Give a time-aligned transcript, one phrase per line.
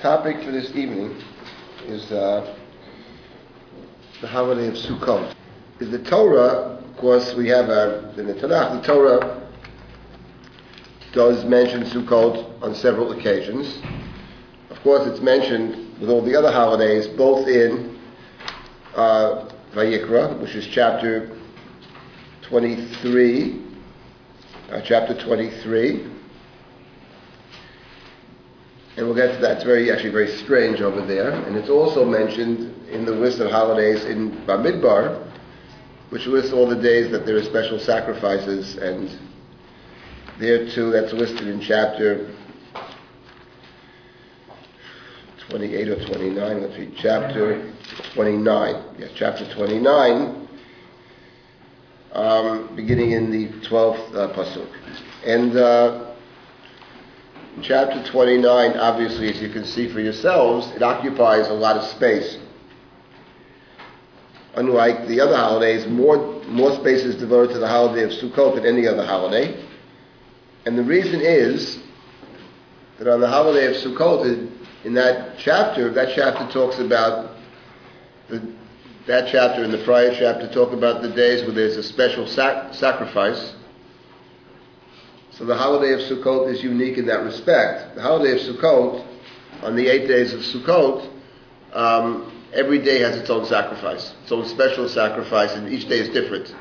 [0.00, 1.20] topic for this evening
[1.86, 2.56] is uh,
[4.20, 5.34] the holiday of Sukkot.
[5.80, 7.64] In the Torah, of course, we have
[8.16, 9.50] in the Tanakh, the Torah
[11.12, 13.82] does mention Sukkot on several occasions.
[14.70, 17.98] Of course, it's mentioned with all the other holidays, both in
[18.94, 21.36] uh, Vayikra, which is chapter
[22.42, 23.62] 23,
[24.70, 26.17] uh, chapter 23.
[28.98, 29.58] And we'll get to that.
[29.58, 31.30] It's very, actually very strange over there.
[31.30, 35.24] And it's also mentioned in the list of holidays in Bamidbar,
[36.10, 38.76] which lists all the days that there are special sacrifices.
[38.76, 39.08] And
[40.40, 42.34] there too, that's listed in chapter
[45.48, 46.60] 28 or 29.
[46.60, 47.72] Let's read chapter
[48.14, 48.84] 29.
[48.98, 50.48] Yes, chapter 29,
[52.14, 54.68] um, beginning in the 12th uh, pasuk.
[55.24, 56.07] And uh,
[57.62, 62.38] chapter 29, obviously, as you can see for yourselves, it occupies a lot of space.
[64.54, 68.66] Unlike the other holidays, more, more space is devoted to the holiday of Sukkot than
[68.66, 69.64] any other holiday.
[70.66, 71.78] And the reason is
[72.98, 74.50] that on the holiday of Sukkot,
[74.84, 77.36] in that chapter, that chapter talks about
[78.28, 78.52] the,
[79.06, 82.74] that chapter and the prior chapter talk about the days where there's a special sac-
[82.74, 83.54] sacrifice.
[85.38, 87.94] So the holiday of Sukkot is unique in that respect.
[87.94, 89.06] The holiday of Sukkot,
[89.62, 91.08] on the eight days of Sukkot,
[91.72, 96.08] um, every day has its own sacrifice, its own special sacrifice, and each day is
[96.08, 96.52] different.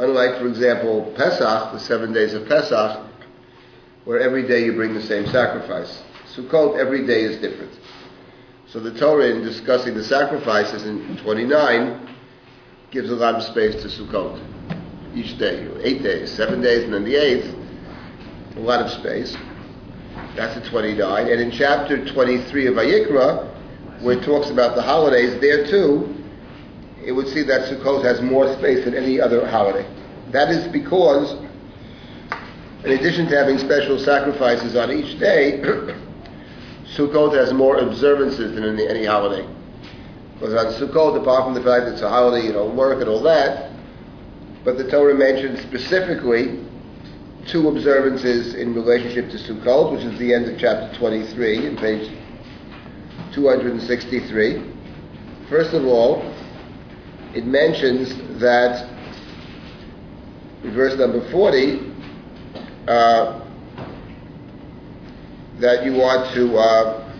[0.00, 3.06] Unlike, for example, Pesach, the seven days of Pesach,
[4.04, 6.02] where every day you bring the same sacrifice.
[6.34, 7.78] Sukkot, every day is different.
[8.66, 12.16] So the Torah, in discussing the sacrifices in 29,
[12.90, 14.44] gives a lot of space to Sukkot.
[15.14, 17.54] Each day, eight days, seven days, and then the eighth,
[18.58, 19.36] a lot of space.
[20.34, 21.28] That's at 29.
[21.28, 26.14] And in chapter 23 of Vayikra, where it talks about the holidays, there too,
[27.04, 29.88] it would see that Sukkot has more space than any other holiday.
[30.32, 31.40] That is because,
[32.84, 35.60] in addition to having special sacrifices on each day,
[36.96, 39.48] Sukkot has more observances than any, any holiday.
[40.34, 43.08] Because on Sukkot, apart from the fact that it's a holiday, you don't work and
[43.08, 43.72] all that,
[44.64, 46.67] but the Torah mentions specifically
[47.50, 52.10] two observances in relationship to Sukkot, which is the end of chapter 23 in page
[53.34, 54.74] 263.
[55.48, 56.22] First of all,
[57.34, 58.88] it mentions that
[60.62, 61.80] in verse number 40,
[62.86, 63.40] uh,
[65.60, 67.14] that you are to uh,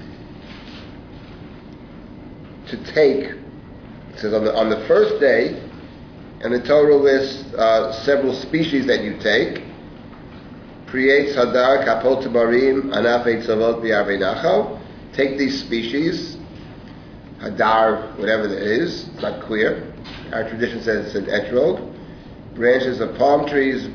[2.68, 3.30] to take.
[4.12, 5.62] It says on the on the first day,
[6.40, 9.67] and the Torah lists uh, several species that you take.
[10.90, 14.80] Creates hadar kapot tabarim anaf eitzavot bi'avinachal.
[15.12, 16.38] Take these species,
[17.40, 19.92] hadar, whatever it is, not clear.
[20.32, 21.94] Our tradition says it's an etrog.
[22.54, 23.86] Branches of palm trees,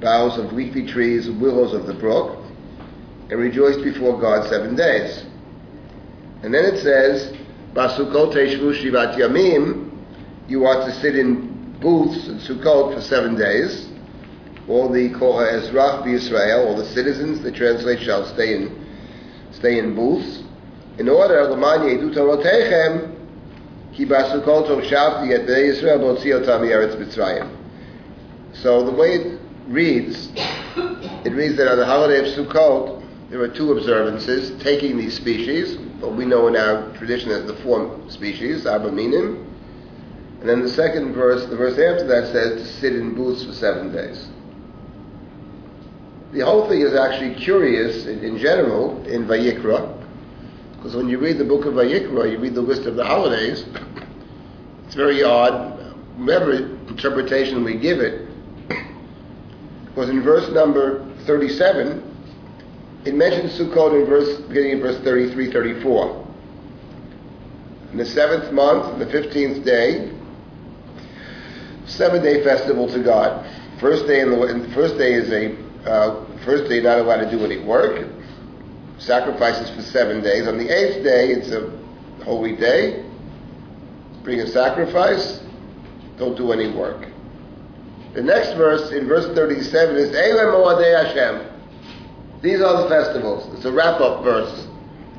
[0.00, 2.38] boughs of leafy trees, willows of the brook,
[3.30, 5.24] and rejoice before God seven days.
[6.42, 7.32] And then it says,
[7.74, 9.90] Basukot Shivat Yamim,
[10.48, 13.88] you are to sit in booths in Sukkot for seven days.
[14.68, 18.86] All the Ezrach Israel, all the citizens, the translate shall stay in
[19.52, 20.42] stay in booths.
[20.98, 23.14] In order, Laman Yedu Torotechem,
[23.94, 27.48] Ki Basukot Shavti et Bnei Israel Botziyotam Eretz Mitzrayim.
[28.54, 33.48] So the way it reads, it reads that on the holiday of Sukkot, there are
[33.48, 38.66] two observances, taking these species, what we know in our tradition as the four species,
[38.66, 39.50] Arba Minim.
[40.40, 43.52] And then the second verse, the verse after that says to sit in booths for
[43.52, 44.28] seven days.
[46.34, 50.04] The whole thing is actually curious in, in general in Vayikra,
[50.74, 53.64] because when you read the book of Vayikra, you read the list of the holidays,
[54.84, 56.54] it's very odd, whatever
[56.88, 58.28] interpretation we give it,
[59.86, 62.02] because in verse number 37,
[63.04, 66.26] it mentions Sukkot in verse, beginning in verse 33, 34.
[67.92, 70.10] In the seventh month, the fifteenth day,
[71.86, 73.48] seven-day festival to God.
[73.78, 77.44] First day in the first day is a uh, first day not allowed to do
[77.44, 78.06] any work.
[78.98, 80.46] Sacrifices for seven days.
[80.46, 81.70] On the eighth day, it's a
[82.24, 83.04] holy day.
[84.22, 85.40] Bring a sacrifice.
[86.16, 87.08] Don't do any work.
[88.14, 91.50] The next verse, in verse 37, is Eilem Moadei Hashem.
[92.40, 93.52] These are the festivals.
[93.56, 94.68] It's a wrap-up verse.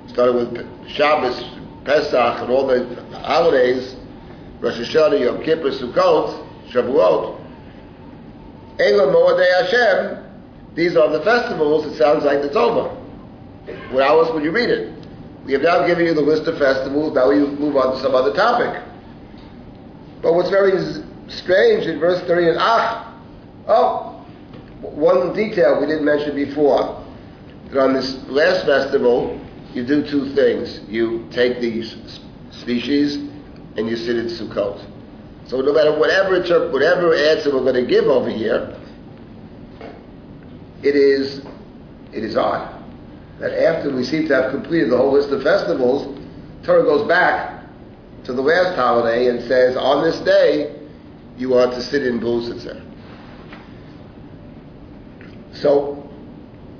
[0.08, 1.44] Starting with Shabbos,
[1.84, 3.96] Pesach, and all the holidays,
[4.62, 7.42] Rosh Hashanah, Yom Kippur, Sukkot, Shavuot.
[8.78, 10.25] Eilem Moadei Hashem.
[10.76, 11.86] These are the festivals.
[11.86, 12.90] It sounds like it's over.
[13.92, 14.94] What else would you read it?
[15.46, 18.16] We have now given you the list of festivals, now we move on to some
[18.16, 18.82] other topic.
[20.22, 20.72] But what's very
[21.28, 23.16] strange in verse 30 is, ah,
[23.68, 24.26] oh,
[24.82, 27.04] one detail we didn't mention before.
[27.70, 29.40] That on this last festival,
[29.74, 30.82] you do two things.
[30.88, 31.96] You take these
[32.52, 33.18] species
[33.78, 34.84] and you sit in Sukkot.
[35.48, 36.40] So no matter whatever,
[36.72, 38.80] whatever answer we're going to give over here,
[40.84, 41.42] it is,
[42.14, 42.76] it is odd
[43.40, 46.18] that after we seem to have completed the whole list of festivals,
[46.64, 47.66] Torah goes back
[48.24, 50.80] to the last holiday and says, on this day,
[51.38, 52.82] you are to sit in Buzitzer.
[55.54, 56.10] So,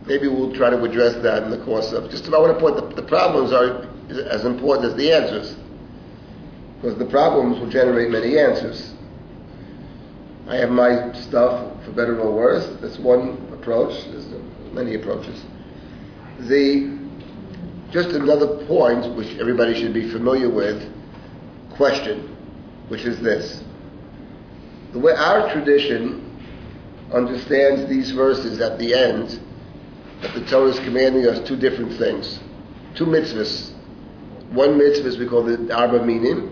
[0.06, 2.76] maybe we'll try to address that in the course of, just I want to point,
[2.76, 3.88] the, the problems are
[4.30, 5.56] as important as the answers.
[6.78, 8.94] Because the problems will generate many answers.
[10.48, 12.68] I have my stuff, for better or worse.
[12.82, 14.06] That's one approach.
[14.12, 14.28] There's
[14.74, 15.44] many approaches.
[16.42, 16.96] The
[17.92, 20.92] just another point which everybody should be familiar with,
[21.72, 22.36] question,
[22.90, 23.64] which is this.
[24.92, 26.22] The way our tradition
[27.12, 29.40] understands these verses at the end,
[30.22, 32.40] that the Torah is commanding us two different things.
[32.96, 33.74] Two mitzvahs.
[34.52, 36.52] One mitzvah is we call the Arba Minim,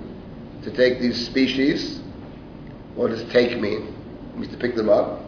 [0.64, 2.00] to take these species.
[2.96, 3.94] What does take mean?
[4.34, 5.23] It means to pick them up.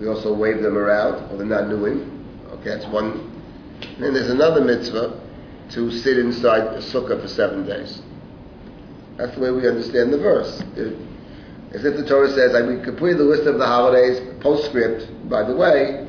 [0.00, 2.26] We also wave them around, or they're not doing.
[2.52, 3.30] Okay, that's one.
[3.82, 5.20] And then there's another mitzvah
[5.72, 8.00] to sit inside a sukkah for seven days.
[9.18, 10.62] That's the way we understand the verse.
[10.74, 10.96] It,
[11.72, 15.42] as if the Torah says, I mean, complete the list of the holidays, postscript, by
[15.42, 16.08] the way,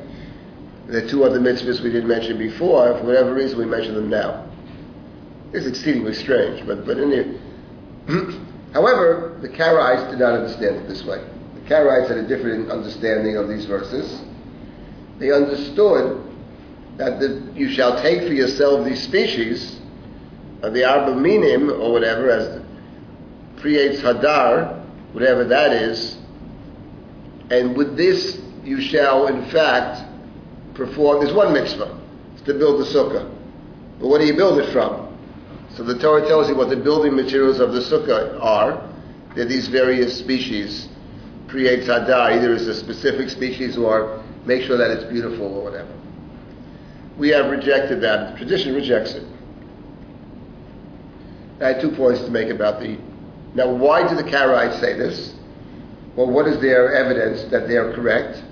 [0.88, 4.08] there are two other mitzvahs we didn't mention before, for whatever reason we mention them
[4.08, 4.48] now.
[5.52, 7.38] It's exceedingly strange, but, but in
[8.72, 11.22] however, the Karaites did not understand it this way.
[11.66, 14.22] Karaites had a different understanding of these verses.
[15.18, 16.22] They understood
[16.96, 19.80] that the, you shall take for yourself these species,
[20.62, 22.62] of the Arba Minim, or whatever, as
[23.60, 26.16] creates Hadar, whatever that is,
[27.50, 30.02] and with this you shall in fact
[30.74, 31.98] perform, there's one mitzvah,
[32.32, 33.30] it's to build the sukkah.
[34.00, 35.16] But what do you build it from?
[35.74, 38.88] So the Torah tells you what the building materials of the sukkah are.
[39.34, 40.88] They're these various species.
[41.52, 45.92] Creates hadar, either as a specific species or make sure that it's beautiful or whatever.
[47.18, 48.32] We have rejected that.
[48.32, 49.26] The tradition rejects it.
[51.60, 52.96] I had two points to make about the.
[53.54, 55.34] Now, why do the Karaites say this?
[56.16, 58.42] Well, what is their evidence that they are correct?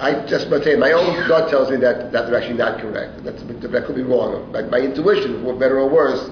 [0.00, 3.22] I just say, my own gut tells me that, that they're actually not correct.
[3.22, 4.50] That's, that could be wrong.
[4.50, 6.28] Like my intuition, for better or worse,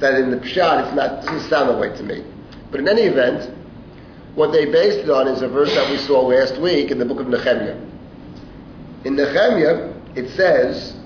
[0.00, 2.24] that in the Pshat, it's not, it doesn't sound that way to me.
[2.70, 3.59] But in any event,
[4.40, 7.04] what they based it on is a verse that we saw last week in the
[7.04, 7.76] book of Nehemiah.
[9.04, 10.96] In Nehemiah, it says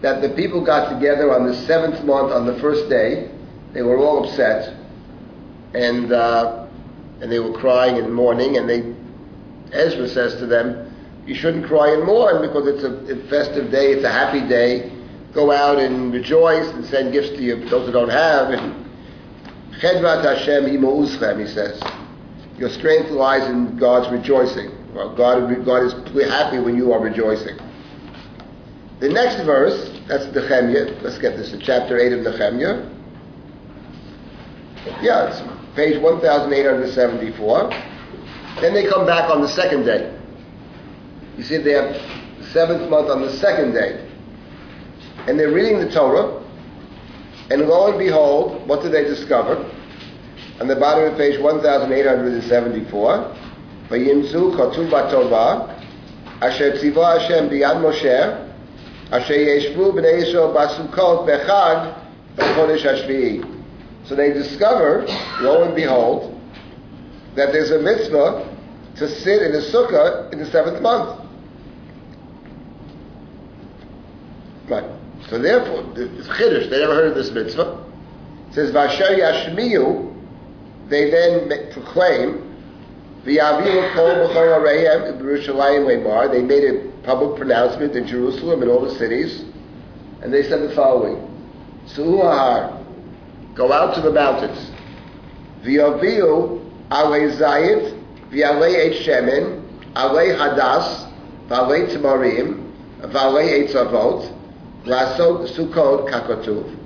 [0.00, 3.30] that the people got together on the seventh month, on the first day.
[3.74, 4.74] They were all upset,
[5.74, 6.66] and uh,
[7.20, 8.56] and they were crying and mourning.
[8.56, 8.94] And they,
[9.76, 10.90] Ezra says to them,
[11.26, 13.92] "You shouldn't cry and mourn because it's a, festive day.
[13.92, 14.90] It's a happy day.
[15.34, 18.86] Go out and rejoice and send gifts to you, those who don't have." And
[19.82, 21.82] Hashem Imauschem, he says,
[22.58, 24.70] your strength lies in God's rejoicing.
[24.94, 25.92] Well, God, God is
[26.28, 27.58] happy when you are rejoicing.
[29.00, 30.98] The next verse, that's Nehemiah.
[31.02, 32.90] Let's get this, to chapter 8 of Nehemiah.
[35.02, 35.40] Yeah, it's
[35.74, 37.70] page 1874.
[38.60, 40.16] Then they come back on the second day.
[41.36, 41.92] You see, they have
[42.38, 44.08] the seventh month on the second day.
[45.26, 46.42] And they're reading the Torah.
[47.50, 49.70] And lo and behold, what do they discover?
[50.60, 53.36] On the bottom of page 1874,
[53.90, 55.82] Vayimzu Kotuv Torah,
[56.40, 58.52] Asher Tziva Hashem Biyad Moshe,
[59.10, 61.94] Asher Yeshvu B'nei Yisrael Basukot Bechag
[62.36, 63.42] B'chodesh Hashvi'i.
[64.04, 65.04] So they discover,
[65.40, 66.40] lo and behold,
[67.34, 68.44] that there's a mitzvah
[68.96, 71.20] to sit in a sukkah in the seventh month.
[74.68, 74.84] Right.
[75.28, 76.70] So therefore, it's chiddush.
[76.70, 77.84] They never heard of this mitzvah.
[78.50, 80.13] It says Vasher Yashmiyu.
[80.88, 82.54] They then proclaim
[85.84, 86.30] le'mar.
[86.30, 89.44] They made a public pronouncement in Jerusalem and all the cities,
[90.22, 91.30] and they said the following:
[91.86, 92.84] Su'ahar,
[93.54, 94.70] go out to the mountains.
[95.62, 96.60] V'yaviru
[96.90, 97.94] alei zayit,
[98.30, 99.62] v'alei et shemen,
[99.94, 101.06] alei hadas,
[101.48, 104.30] v'alei tamarim, v'alei etzavot,
[104.84, 106.76] v'lasot sukkot kakotuv.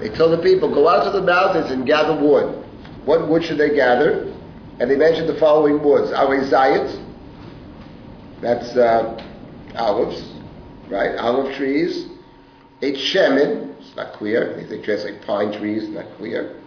[0.00, 2.61] They told the people, go out to the mountains and gather wood.
[3.04, 4.32] What wood should they gather?
[4.78, 6.10] And they mentioned the following woods.
[6.12, 7.04] Awezayit,
[8.40, 9.24] that's uh,
[9.76, 10.32] olives,
[10.88, 11.16] right?
[11.16, 12.08] Olive trees.
[12.82, 12.96] Eight.
[12.96, 14.66] It's not clear.
[14.68, 16.60] They, translate pine trees, not clear.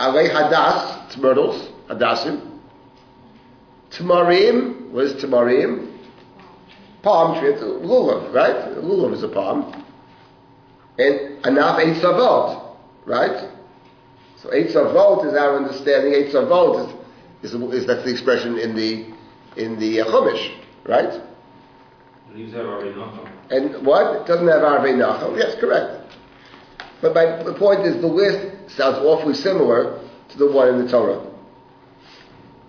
[0.00, 2.58] Alei hadas, it's myrtles, hadasim.
[3.90, 5.92] Tamarim, what is tamarim?
[7.02, 8.56] Palm tree, it's lulav, right?
[8.78, 9.84] Lulav is a palm.
[10.98, 13.48] And anaf eight savot, right?
[14.46, 16.14] So eight savot is our understanding.
[16.14, 16.88] Eight savot
[17.42, 19.06] is, is, is that's the expression in the
[19.56, 21.20] in the uh, Chumash, right?
[22.32, 22.94] Leaves out already
[23.50, 24.22] And what?
[24.22, 25.36] It doesn't have Arvei Nachal.
[25.36, 26.14] Yes, correct.
[27.00, 30.90] But my the point is the list sounds awfully similar to the one in the
[30.90, 31.26] Torah.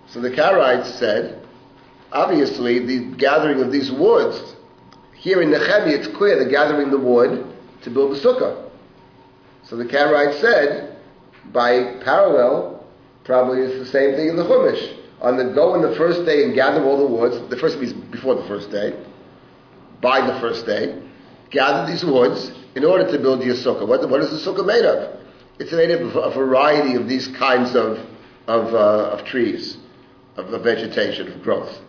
[0.08, 1.46] So the Karaites said,
[2.10, 4.56] obviously, the gathering of these woods,
[5.14, 8.68] here in Nehemiah, it's clear they're gathering the wood to build the sukkah.
[9.64, 10.87] So the Karaites said,
[11.52, 12.86] by parallel,
[13.24, 14.96] probably it's the same thing in the Chumash.
[15.20, 17.92] On the go on the first day and gather all the woods, the first means
[17.92, 18.96] before the first day,
[20.00, 21.02] by the first day,
[21.50, 23.86] gather these woods in order to build your sukkah.
[23.86, 25.18] What, what is the sukkah made of?
[25.58, 27.98] It's made of a variety of these kinds of,
[28.46, 29.76] of, uh, of trees,
[30.36, 31.80] of, of, vegetation, of growth.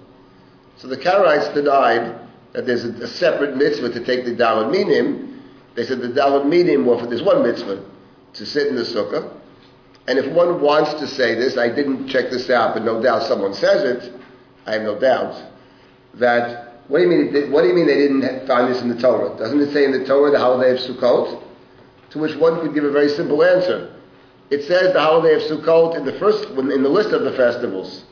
[0.78, 2.20] So the Karaites denied
[2.54, 5.44] that there's a, a, separate mitzvah to take the Daled Minim.
[5.76, 7.86] They said the Daled Minim, well, there's one mitzvah
[8.34, 9.39] to sit in the sukkah.
[10.10, 13.28] And if one wants to say this, I didn't check this out, but no doubt
[13.28, 14.12] someone says it,
[14.66, 15.40] I have no doubt,
[16.16, 17.52] that what do you mean?
[17.52, 19.38] What do you mean they didn't find this in the Torah?
[19.38, 21.44] Doesn't it say in the Torah the holiday of Sukkot?
[22.10, 23.96] To which one could give a very simple answer.
[24.50, 28.04] It says the holiday of Sukkot in the first in the list of the festivals,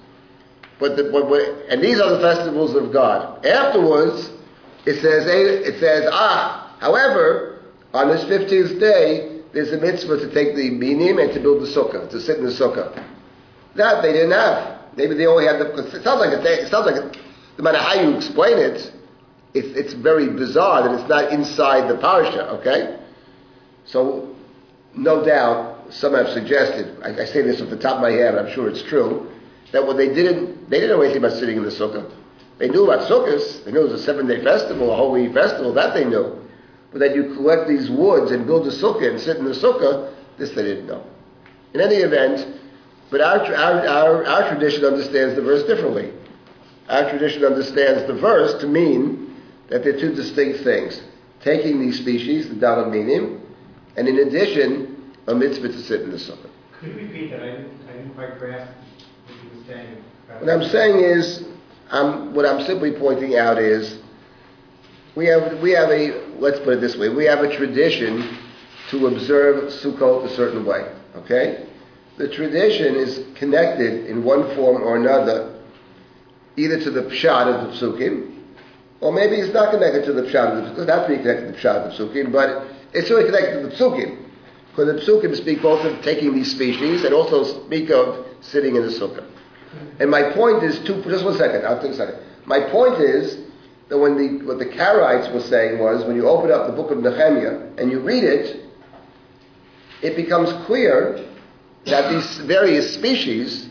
[0.78, 3.44] but, the, but and these are the festivals of God.
[3.44, 4.30] Afterwards,
[4.86, 6.76] it says it says ah.
[6.80, 7.64] However,
[7.96, 11.68] on this fifteenth day, there's a mitzvah to take the minim and to build the
[11.68, 13.04] sukkah, to sit in the sukkah.
[13.76, 14.80] That they didn't have.
[14.96, 15.74] Maybe they only had the.
[15.78, 17.12] It sounds like a, it sounds like a,
[17.58, 18.92] no matter how you explain it,
[19.54, 23.00] it's, it's very bizarre that it's not inside the parsha, okay?
[23.86, 24.36] So,
[24.96, 28.36] no doubt, some have suggested, I, I say this off the top of my head,
[28.36, 29.32] I'm sure it's true,
[29.72, 32.10] that what they didn't, they didn't know anything about sitting in the sukkah.
[32.58, 35.94] They knew about sukkahs, they knew it was a seven-day festival, a holy festival, that
[35.94, 36.47] they knew.
[36.92, 40.14] But that you collect these woods and build a sukkah and sit in the sukkah,
[40.38, 41.04] this they didn't know.
[41.74, 42.60] In any event,
[43.10, 46.12] but our, our, our, our tradition understands the verse differently.
[46.90, 49.36] Our tradition understands the verse to mean
[49.70, 51.02] that they're two distinct things.
[51.42, 53.42] Taking these species, the Daled Minim,
[53.96, 56.50] and in addition, a mitzvah to sit in the sukkah.
[56.80, 57.42] Could you repeat that?
[57.42, 58.72] I didn't, I didn't quite grasp
[59.28, 60.04] what you were saying.
[60.40, 61.46] What I'm saying is,
[61.90, 64.00] I'm, what I'm simply pointing out is,
[65.18, 68.38] we have, we have a, let's put it this way, we have a tradition
[68.92, 71.66] to observe Sukkot a certain way, okay?
[72.18, 75.60] The tradition is connected in one form or another
[76.56, 78.44] either to the pshat of the psukim,
[79.02, 80.88] or maybe it's not connected to the pshat of the psukim.
[80.88, 83.62] It has to be connected to the pshat of the psukim, but it's really connected
[83.62, 84.24] to the psukim.
[84.70, 88.84] Because the psukim speak both of taking these species and also speak of sitting in
[88.84, 89.26] the sukkah.
[90.00, 91.02] And my point is two.
[91.04, 91.66] Just one second.
[91.66, 92.20] I'll take a second.
[92.46, 93.47] My point is
[93.90, 96.92] that when the what the Karaites were saying was when you open up the book
[96.92, 98.66] of Nehemiah and you read it,
[100.02, 101.26] it becomes clear
[101.86, 103.70] that these various species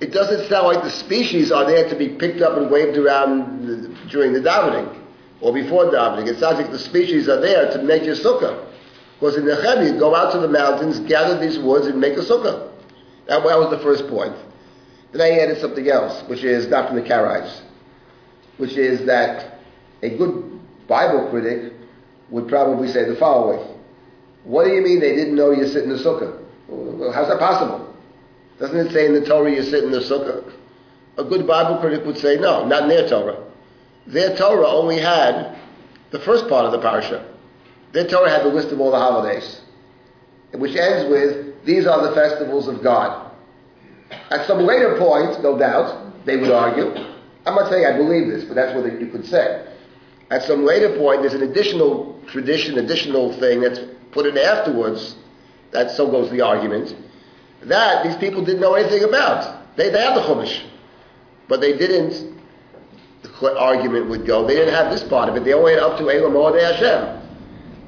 [0.00, 3.66] it doesn't sound like the species are there to be picked up and waved around
[3.66, 5.02] the, during the davening
[5.40, 6.28] or before davening.
[6.28, 8.66] It sounds like the species are there to make your sukkah.
[9.18, 12.70] Because in Nehemiah, go out to the mountains, gather these woods, and make a sukkah.
[13.26, 14.36] That, that was the first point.
[15.12, 17.62] Then I added something else, which is not from the Karaites,
[18.58, 19.58] which is that
[20.02, 21.72] a good Bible critic
[22.30, 23.66] would probably say the following.
[24.44, 26.42] What do you mean they didn't know you sit in the sukkah?
[26.68, 27.94] Well, how's that possible?
[28.58, 30.52] Doesn't it say in the Torah you sit in the sukkah?
[31.18, 33.42] A good Bible critic would say no, not in their Torah.
[34.06, 35.56] Their Torah only had
[36.10, 37.24] the first part of the parsha.
[37.92, 39.60] Their Torah had the list of all the holidays,
[40.52, 43.30] which ends with these are the festivals of God.
[44.30, 47.15] At some later point, no doubt, they would argue.
[47.46, 49.66] I'm not saying I believe this, but that's what you could say.
[50.30, 55.16] At some later point, there's an additional tradition, additional thing that's put in afterwards.
[55.70, 56.94] That so goes the argument
[57.62, 59.76] that these people didn't know anything about.
[59.76, 60.62] They, they had the Chumash,
[61.48, 62.34] but they didn't.
[63.22, 65.44] The argument would go, they didn't have this part of it.
[65.44, 67.22] They only had up to Elam Moadei Hashem.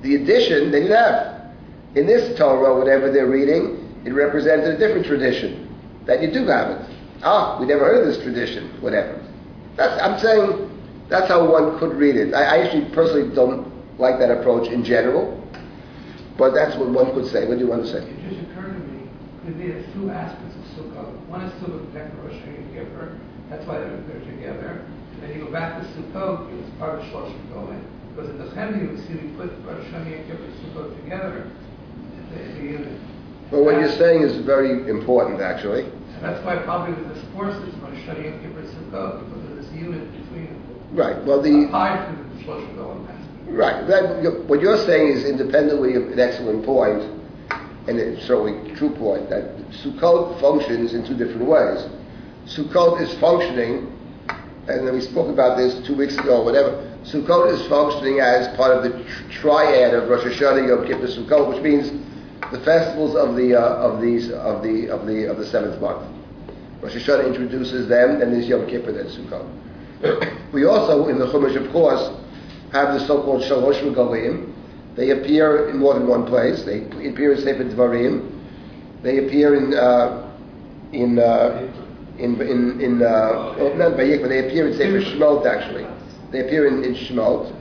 [0.03, 1.55] The addition they didn't have.
[1.95, 5.65] In this Torah, whatever they're reading, it represented a different tradition.
[6.07, 6.91] That you do have it.
[7.23, 9.21] Ah, we never heard of this tradition, whatever.
[9.79, 10.69] That's, I'm saying
[11.09, 12.35] that's how one could read it.
[12.35, 15.41] I, I actually personally don't like that approach in general,
[16.37, 17.47] but that's what one could say.
[17.47, 17.99] What do you want to say?
[18.03, 19.09] It just occurred to me
[19.47, 21.07] that there's two aspects of Sukkah.
[21.31, 22.43] One is to protect the Rosh
[22.75, 23.19] Giver.
[23.49, 24.85] That's why they're, they're together.
[25.15, 27.79] And then you go back to Sukkot, it's part of Shloshim Goin.
[28.15, 31.47] Because in the Chemie, we see we put Rosh Hashanah Yom Kippur Sukkot together
[32.35, 32.99] as a- unit.
[33.51, 35.85] But what you're saying is very important, actually.
[35.85, 40.11] And that's why probably the this force is Rosh Hashanah Yom Kippur Sukkot, because unit
[40.13, 40.97] between them.
[40.97, 43.09] Right, well, the, Apart from the social goal
[43.51, 47.03] right, that, what you're saying is independently an excellent point,
[47.89, 51.87] and it's certainly a true point, that Sukkot functions in two different ways.
[52.47, 53.93] Sukkot is functioning,
[54.69, 56.85] and then we spoke about this two weeks ago, or whatever.
[57.05, 61.63] Sukkot is functioning as part of the triad of Rosh Hashanah, Yom Kippur, Sukkot, which
[61.63, 61.91] means
[62.53, 66.18] the festivals of the uh, of these of the of the of the seventh month.
[66.81, 70.53] Rosh Hashanah introduces them, and there's Yom Kippur, then Sukkot.
[70.53, 72.09] we also, in the Chumash, of course,
[72.73, 74.55] have the so-called Shalosh Regalim.
[74.95, 76.63] They appear in more than one place.
[76.65, 78.35] They appear in Sefer Dvarim.
[79.03, 80.35] They appear in uh,
[80.93, 81.73] in uh,
[82.19, 85.87] in in, in uh, well, not Vayikra, They appear in Sefer Shemot actually.
[86.33, 87.55] They appear in, in Shemot.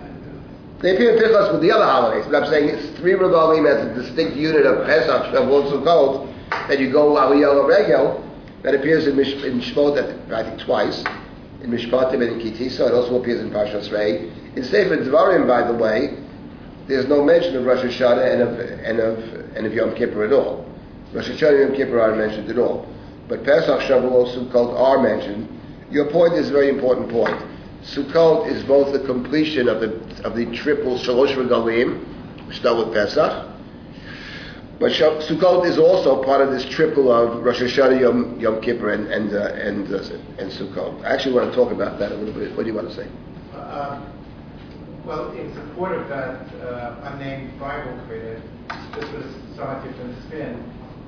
[0.82, 3.86] They appear in Pinchas with the other holidays, but I'm saying it's three regalim as
[3.86, 8.27] a distinct unit of Pesach, Shavuot, Sukkot, that you go Aliyah Regel,
[8.64, 11.04] that appears in, Mish, in Shemot, that, I think twice,
[11.62, 14.30] in Mishpatim and in Ki Tisa, it also appears in Parshas Rei.
[14.56, 16.18] In Sefer Dvarim, by the way,
[16.88, 20.34] there's no mention of Rosh Hashanah and of, and of, and of Yom Kippur at
[20.34, 20.66] all.
[21.14, 22.88] Rosh Hashanah and Yom Kippur aren't mentioned at all.
[23.28, 25.50] But Pesach, Shavuot, Sukkot are mentioned.
[25.92, 27.42] Your point is a very important point.
[27.84, 32.94] Sukkot is both the completion of the of the triple Shalosh Regalim, which start with
[32.94, 33.48] Pesach,
[34.80, 39.08] but Sukkot is also part of this triple of Rosh Hashanah, Yom, Yom Kippur, and
[39.08, 40.04] and uh, and, uh,
[40.38, 41.04] and Sukkot.
[41.04, 42.56] I actually want to talk about that a little bit.
[42.56, 43.08] What do you want to say?
[43.54, 44.02] Uh,
[45.06, 48.44] Well, in support of that uh, unnamed Bible critic,
[48.94, 50.60] this was somewhat different spin.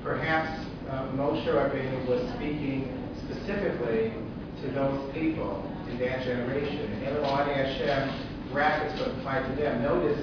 [0.03, 2.87] Perhaps uh, Moshe Rabbeinu was speaking
[3.27, 4.13] specifically
[4.61, 6.87] to those people in that generation.
[6.93, 9.83] And Elohim Hashem brackets would apply to them.
[9.83, 10.19] Notice,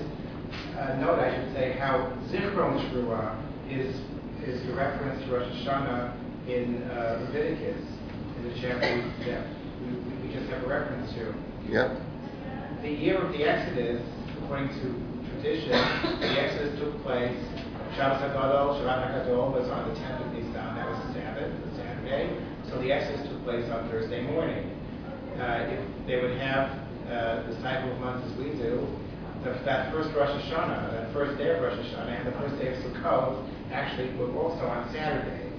[0.79, 3.37] uh, note I should say, how Zichron Shruah
[3.71, 3.97] is
[4.47, 6.15] is the reference to Rosh Hashanah
[6.47, 7.83] in uh, Leviticus,
[8.39, 9.43] in the chapter that
[9.83, 11.35] we, we just have a reference to
[11.69, 11.99] Yeah.
[12.83, 14.03] the year of the Exodus,
[14.39, 14.87] according to
[15.35, 15.73] tradition,
[16.21, 17.35] the Exodus took place,
[17.97, 21.77] Shabbos HaGadol, Shabbat HaGadol was on the 10th of Nisan, that was the Sabbath, the
[21.77, 22.37] Saturday,
[22.71, 24.71] so the Exodus took place on Thursday morning.
[25.41, 26.71] Uh, if they would have
[27.11, 28.87] uh, the cycle of months as we do,
[29.47, 32.75] the, that first Rosh Hashanah, that first day of Rosh Hashanah, and the first day
[32.75, 35.53] of Sukkot actually were also on Saturdays.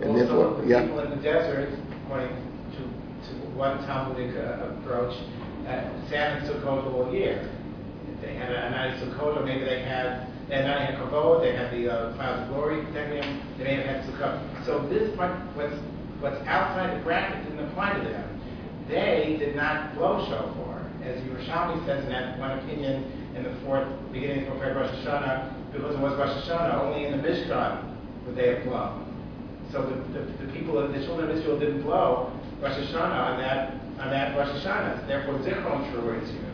[0.00, 0.82] And also, therefore- the yeah.
[0.82, 1.68] people in the desert,
[2.04, 5.14] according to, to one Talmudic uh, approach,
[5.66, 7.50] uh, salmon Sukkot all year.
[8.12, 10.94] If they had a, a nice Sukkot, or maybe they had, they had not had
[10.96, 14.66] Kavod, they had the uh, clouds of glory protecting them, they may have had Sukkot.
[14.66, 15.74] So this, what, what's,
[16.20, 18.40] what's outside the bracket didn't apply to them.
[18.88, 20.73] They did not blow shofar.
[21.04, 23.04] As Yerushalmi says in that one opinion
[23.36, 27.20] in the fourth, beginning of the Rosh Hashanah, because it was Rosh Hashanah, only in
[27.20, 29.04] the Mishkan would they have blown.
[29.70, 33.40] So the, the, the people, of the children of Israel didn't blow Rosh Hashanah on
[33.40, 35.06] that, on that Rosh Hashanah.
[35.06, 36.53] Therefore, Zichron Shur is used,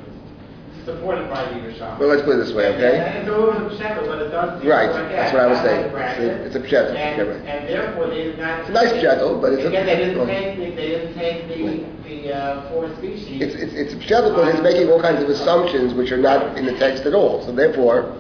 [0.85, 1.99] supported by the Yerushalmi.
[1.99, 2.99] Well, let's put it this way, okay?
[2.99, 5.43] And, and so it was a pshat, but it does Right, like that's that, what
[5.43, 5.85] I was saying.
[5.87, 7.37] It's a- it's a pshat, And, right.
[7.47, 8.61] and therefore, they did not.
[8.61, 11.49] It's a nice pshat, but it's a- Again, they didn't take, the- they didn't take
[11.49, 13.41] the, the, uh, four species.
[13.43, 16.67] It's it's it's pshat because it's making all kinds of assumptions which are not in
[16.67, 17.45] the text at all.
[17.47, 18.13] So therefore,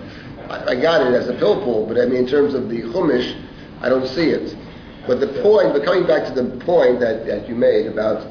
[0.48, 3.34] I, I got it as a pilpul, but I mean in terms of the chumash,
[3.82, 4.56] I don't see it.
[5.06, 8.26] But the point, but coming back to the point that, that you made about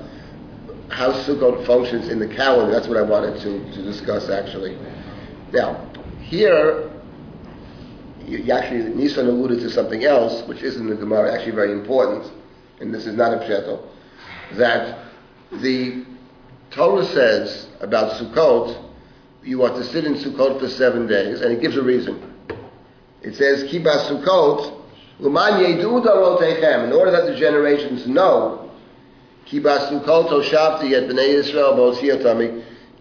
[0.91, 4.77] how Sukkot functions in the calendar, that's what I wanted to, to discuss actually.
[5.51, 5.89] Now,
[6.21, 6.91] here,
[8.25, 12.31] you, actually, Nissan alluded to something else, which is in the Gemara, actually very important,
[12.79, 13.87] and this is not a pshetel,
[14.53, 14.99] that
[15.51, 16.05] the
[16.71, 18.85] Torah says about Sukkot,
[19.43, 22.35] you are to sit in Sukkot for seven days, and it gives a reason.
[23.21, 24.77] It says, Kiba Sukkot,
[25.21, 28.68] in order that the generations know,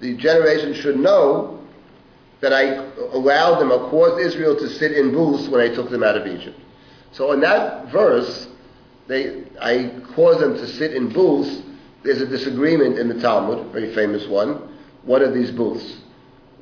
[0.00, 1.58] the generation should know
[2.40, 2.62] that I
[3.12, 6.26] allowed them, I caused Israel to sit in booths when I took them out of
[6.26, 6.58] Egypt.
[7.12, 8.48] So in that verse,
[9.08, 11.62] they, I caused them to sit in booths.
[12.04, 14.76] There's a disagreement in the Talmud, very famous one.
[15.02, 16.00] What are these booths?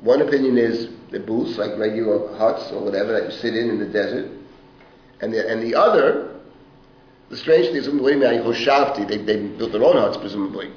[0.01, 3.79] One opinion is the booths, like regular huts or whatever that you sit in in
[3.79, 4.31] the desert.
[5.21, 6.36] And the, and the other,
[7.29, 10.71] the strange thing is, Hoshavti, they, they built their own huts, presumably.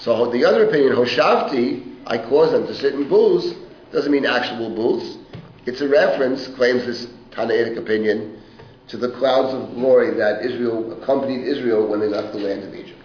[0.00, 3.54] So the other opinion, Hoshavti, I caused them to sit in booths,
[3.92, 5.18] doesn't mean actual booths.
[5.66, 8.40] It's a reference, claims this Tannaitic opinion,
[8.88, 12.74] to the clouds of glory that Israel accompanied Israel when they left the land of
[12.74, 12.98] Egypt.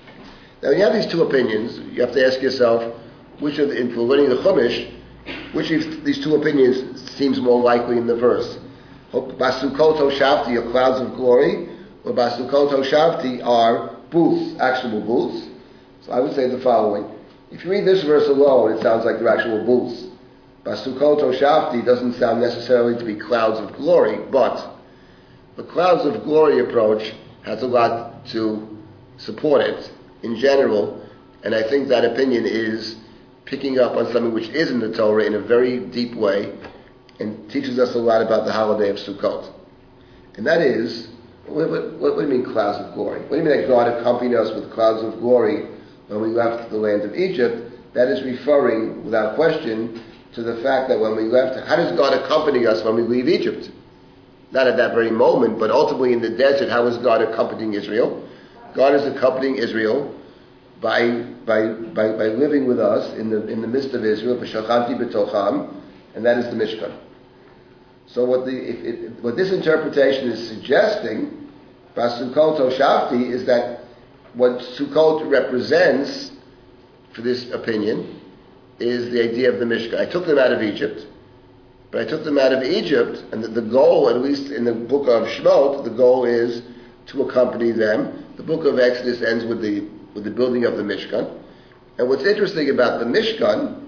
[0.61, 2.95] Now, when you have these two opinions, you have to ask yourself,
[3.39, 4.91] which of the, we're learning the Chumash,
[5.53, 8.57] which of these two opinions seems more likely in the verse?
[9.11, 11.69] Basukoto Shavti your clouds of glory,
[12.05, 15.47] or Basukoto Shavti are booths, actual booths.
[16.05, 17.11] So I would say the following.
[17.51, 20.05] If you read this verse alone, it sounds like they're actual booths.
[20.63, 24.75] Basukoto Shavti doesn't sound necessarily to be clouds of glory, but
[25.55, 27.13] the clouds of glory approach
[27.43, 28.77] has a lot to
[29.17, 29.91] support it
[30.23, 31.01] in general,
[31.43, 32.97] and I think that opinion is
[33.45, 36.57] picking up on something which is in the Torah in a very deep way
[37.19, 39.51] and teaches us a lot about the holiday of Sukkot.
[40.35, 41.07] And that is,
[41.47, 43.21] what, what, what, do you mean clouds of glory?
[43.21, 45.67] What do you mean that God accompanied us with clouds of glory
[46.07, 47.71] when we left the land of Egypt?
[47.93, 50.03] That is referring, without question,
[50.33, 53.29] to the fact that when we left, how does God accompany us when we leave
[53.29, 53.69] Egypt?
[54.51, 58.27] Not at that very moment, but ultimately in the desert, how is God accompanying Israel?
[58.75, 60.13] God is accompanying Israel
[60.81, 64.35] by, by, by, by living with us in the, in the midst of Israel,
[66.15, 67.04] and that is the Mishkan.
[68.07, 71.49] So what, the, if, if, what this interpretation is suggesting,
[71.95, 73.81] Basukot Shafti, is that
[74.33, 76.31] what Sukkot represents,
[77.13, 78.21] for this opinion,
[78.79, 79.99] is the idea of the Mishkan.
[79.99, 81.07] I took them out of Egypt,
[81.91, 84.73] but I took them out of Egypt, and the, the goal, at least in the
[84.73, 86.61] book of Shemot, the goal is
[87.07, 88.25] to accompany them.
[88.35, 91.41] The book of Exodus ends with the, with the building of the Mishkan.
[91.97, 93.84] And what's interesting about the Mishkan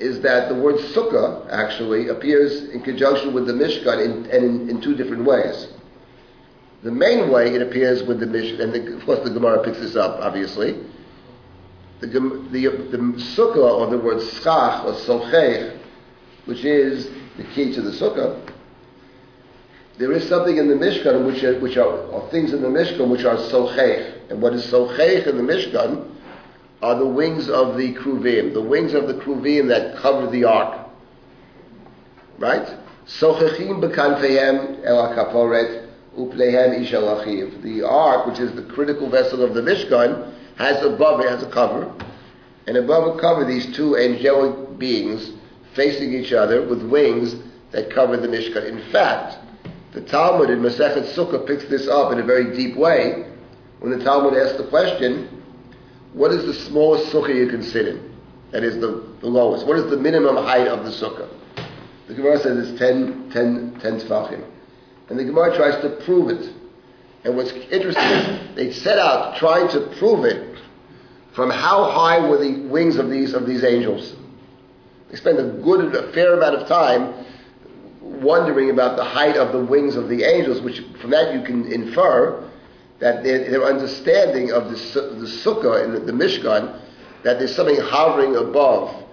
[0.00, 4.70] is that the word sukkah actually appears in conjunction with the Mishkan in, and in,
[4.70, 5.68] in two different ways.
[6.82, 9.78] The main way it appears with the Mishkan, and the, of course the Gemara picks
[9.78, 10.78] this up, obviously.
[12.00, 12.98] The, the, the
[13.36, 15.76] sukkah, or the word schach, or sochech,
[16.44, 18.40] which is the key to the sukkah,
[19.98, 23.24] there is something in the Mishkan which are, which are, things in the Mishkan which
[23.24, 24.30] are sochech.
[24.30, 26.08] And what is sochech in the Mishkan
[26.82, 30.88] are the wings of the kruvim, the wings of the kruvim that cover the ark.
[32.38, 32.66] Right?
[33.06, 37.62] Sochechim bekanfehem el kaporet uplehem ishalachiv.
[37.62, 41.50] The ark, which is the critical vessel of the Mishkan, has above it has a
[41.50, 41.92] cover,
[42.66, 45.32] and above a cover these two angelic beings
[45.74, 47.36] facing each other with wings
[47.72, 48.68] that cover the Mishkan.
[48.68, 49.38] In fact,
[49.92, 53.24] the Talmud in Masechet Sukkah picks this up in a very deep way
[53.80, 55.37] when the Talmud asks the question,
[56.12, 58.16] what is the smallest sukkah you can sit in?
[58.50, 59.66] That is the, the lowest.
[59.66, 61.28] What is the minimum height of the sukkah?
[62.06, 64.44] The Gemara says it's 10, 10, 10 tefachim.
[65.10, 66.52] And the Gemara tries to prove it.
[67.24, 70.58] And what's interesting is they set out trying to prove it
[71.34, 74.14] from how high were the wings of these of these angels.
[75.10, 77.26] They spend a good, a fair amount of time
[78.00, 81.70] wondering about the height of the wings of the angels, which from that you can
[81.70, 82.47] infer
[82.98, 86.80] that their, their understanding of the, the sukkah and the, the, Mishkan,
[87.22, 89.04] that there's something hovering above.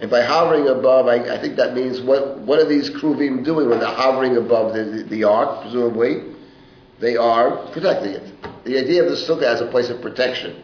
[0.00, 3.68] And by hovering above, I, I, think that means what, what are these kruvim doing
[3.68, 6.34] when they're hovering above the, the, the ark, presumably?
[7.00, 8.64] They are protecting it.
[8.64, 10.62] The idea of the sukkah as a place of protection,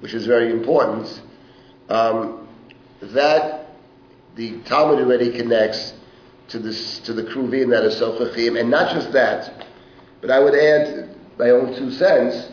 [0.00, 1.22] which is very important,
[1.88, 2.46] um,
[3.00, 3.70] that
[4.34, 5.94] the Talmud already connects
[6.48, 9.66] to, this, to the kruvim that are sochachim, and not just that,
[10.20, 12.52] but I would add my own two cents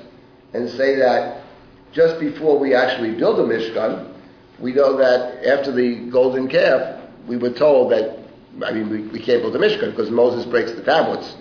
[0.53, 1.43] and say that
[1.91, 4.13] just before we actually build a Mishkan,
[4.59, 8.19] we know that after the golden calf, we were told that,
[8.65, 11.35] I mean, we, we can't build a Mishkan because Moses breaks the tablets.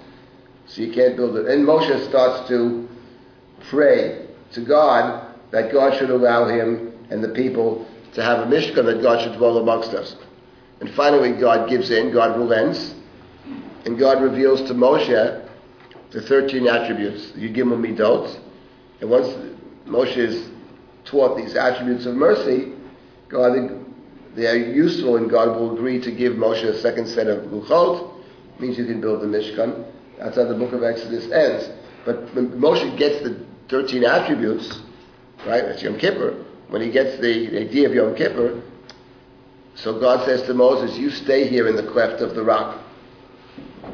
[0.66, 1.46] So you can't build it.
[1.46, 2.88] And Moshe starts to
[3.68, 8.84] pray to God that God should allow him and the people to have a Mishkan,
[8.86, 10.16] that God should dwell amongst us.
[10.80, 12.94] And finally, God gives in, God relents,
[13.84, 15.46] and God reveals to Moshe
[16.10, 18.38] the 13 attributes, the Yud Gimel Midot.
[19.00, 19.28] And once
[19.86, 20.50] Moshe is
[21.04, 22.72] taught these attributes of mercy,
[23.28, 23.52] God,
[24.34, 28.12] they are useful and God will agree to give Moshe a second set of Luchot,
[28.58, 29.84] means you can build the Mishkan.
[30.18, 31.70] That's how the book of Exodus ends.
[32.04, 34.80] But when Moshe gets the 13 attributes,
[35.46, 38.62] right, that's Yom Kippur, when he gets the, the idea of Yom Kippur,
[39.76, 42.82] so God says to Moses, you stay here in the cleft of the rock.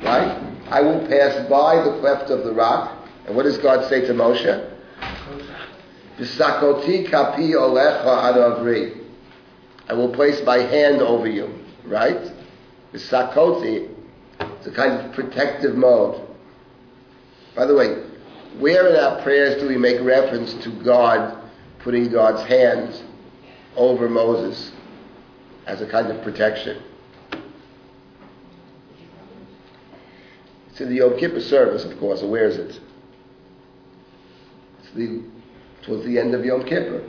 [0.02, 0.55] Right?
[0.68, 3.06] I will pass by the cleft of the rock.
[3.26, 4.72] And what does God say to Moshe?
[6.18, 9.00] V'sakoti kapi olecha
[9.88, 11.52] I will place my hand over you.
[11.84, 12.32] Right?
[12.92, 13.94] V'sakoti.
[14.40, 16.20] It's a kind of protective mode.
[17.54, 18.02] By the way,
[18.58, 21.38] where in our prayers do we make reference to God
[21.80, 23.02] putting God's hands
[23.76, 24.72] over Moses
[25.66, 26.82] as a kind of protection?
[30.76, 32.78] It's in the Yom Kippur service, of course, where is it?
[34.82, 35.22] It's the,
[35.82, 37.02] towards the end of Yom Kippur.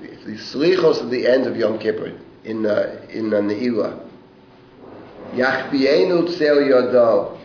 [0.00, 4.08] It's the slichos at the end of Yom Kippur in uh, in uh, Ne'ilah.
[5.34, 7.38] Yachbienu tzel yodo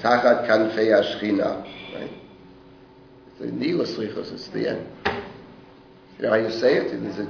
[0.00, 1.62] tachat kanfei hashchina.
[1.94, 2.10] Right?
[3.38, 4.32] The Ne'ilah slichos.
[4.32, 4.86] It's the end.
[6.16, 6.86] You know how you say it?
[6.86, 7.26] It is a,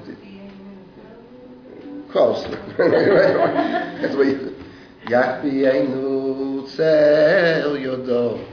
[2.13, 2.45] close.
[2.79, 4.62] That's what you.
[5.07, 8.45] Yachbienu tzel yodo.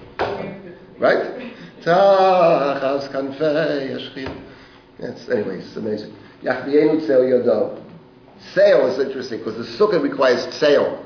[0.97, 1.53] Right?
[1.81, 4.35] Tachas kanfei hashchina.
[4.99, 6.15] Yes, anyway, it's amazing.
[6.43, 7.83] Yachbienu tzel yodo.
[8.53, 11.05] Sail is interesting because the sukkah requires sail.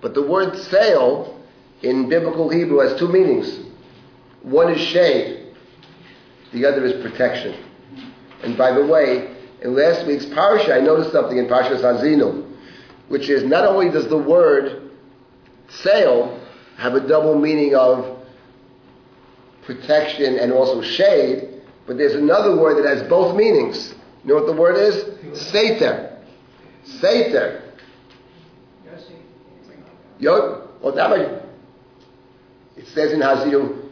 [0.00, 1.40] But the word sail
[1.82, 3.60] in biblical Hebrew has two meanings.
[4.42, 5.54] One is shade,
[6.52, 7.62] the other is protection.
[8.42, 12.47] And by the way, in last week's parsha, I noticed something in Parshas Azinu,
[13.08, 14.90] which is not only does the word
[15.68, 16.40] sail
[16.76, 18.18] have a double meaning of
[19.64, 23.94] protection and also shade, but there's another word that has both meanings.
[24.24, 24.94] You know what the word is?
[25.52, 26.18] Seter.
[27.00, 27.62] Seter.
[30.18, 31.42] Yo, well, that might,
[32.76, 33.88] it says in Hazinu,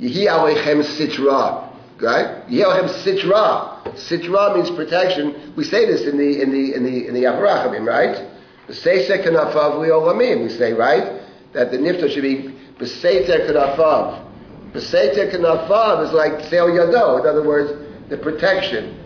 [0.00, 1.68] Yehi Alechem Sitra.
[2.00, 2.46] Right?
[2.48, 3.80] Yehi Alechem Sitra.
[4.08, 5.52] Sitra means protection.
[5.56, 8.39] We say this in the in the in the in the Avarachamim, right?
[8.70, 10.44] The Seisek Kanafav Olamim.
[10.44, 11.20] We say right
[11.54, 14.24] that the nifta should be Beseiter Kanafav.
[14.72, 17.18] Beseiter Kanafav is like Seil Yado.
[17.18, 17.72] In other words,
[18.08, 18.96] the protection.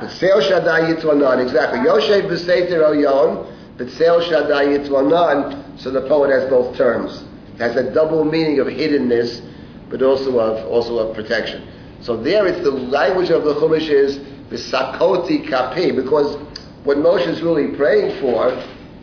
[0.00, 1.78] B'tseil Shaddai Yitwanan, exactly.
[1.78, 7.22] Yoshev B'seiter Oyon, B'tseil Shaddai Yitwanan, so the poet has both terms.
[7.54, 9.48] It has a double meaning of hiddenness,
[9.90, 11.68] but also of, also of protection.
[12.00, 14.18] So there it's the language of the Chumash is
[14.50, 16.36] B'sakoti Kapi, because
[16.84, 18.48] what Moshe is really praying for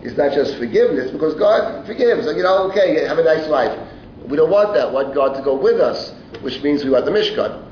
[0.03, 2.25] is not just forgiveness, because God forgives.
[2.25, 3.77] Like, you know, okay, have a nice life.
[4.25, 4.89] We don't want that.
[4.89, 7.67] We want God to go with us, which means we want the Mishkan.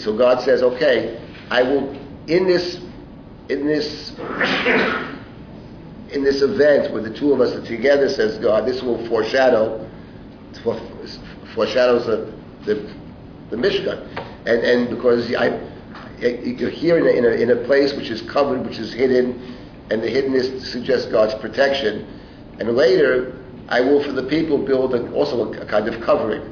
[0.00, 1.92] So God says, okay, I will
[2.26, 2.80] in this
[3.48, 4.10] in this
[6.12, 9.88] in this event where the two of us are together, says God, this will foreshadow
[11.54, 12.32] foreshadows the
[12.64, 12.94] the,
[13.50, 14.06] the Mishkan,
[14.46, 15.50] and and because I
[16.20, 19.56] you're here in a, in a, in a place which is covered, which is hidden,
[19.90, 22.06] and the hiddenness suggests God's protection,
[22.58, 26.42] and later I will for the people build a, also a, a kind of covering,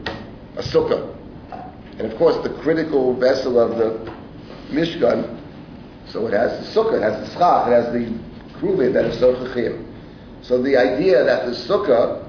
[0.56, 1.16] a sukkah,
[1.98, 4.12] and of course the critical vessel of the
[4.70, 5.42] Mishkan
[6.12, 8.12] so it has the sukkah, it has the schach, it has the
[8.58, 9.86] kruvim that is sochachim.
[10.42, 12.28] So the idea that the sukkah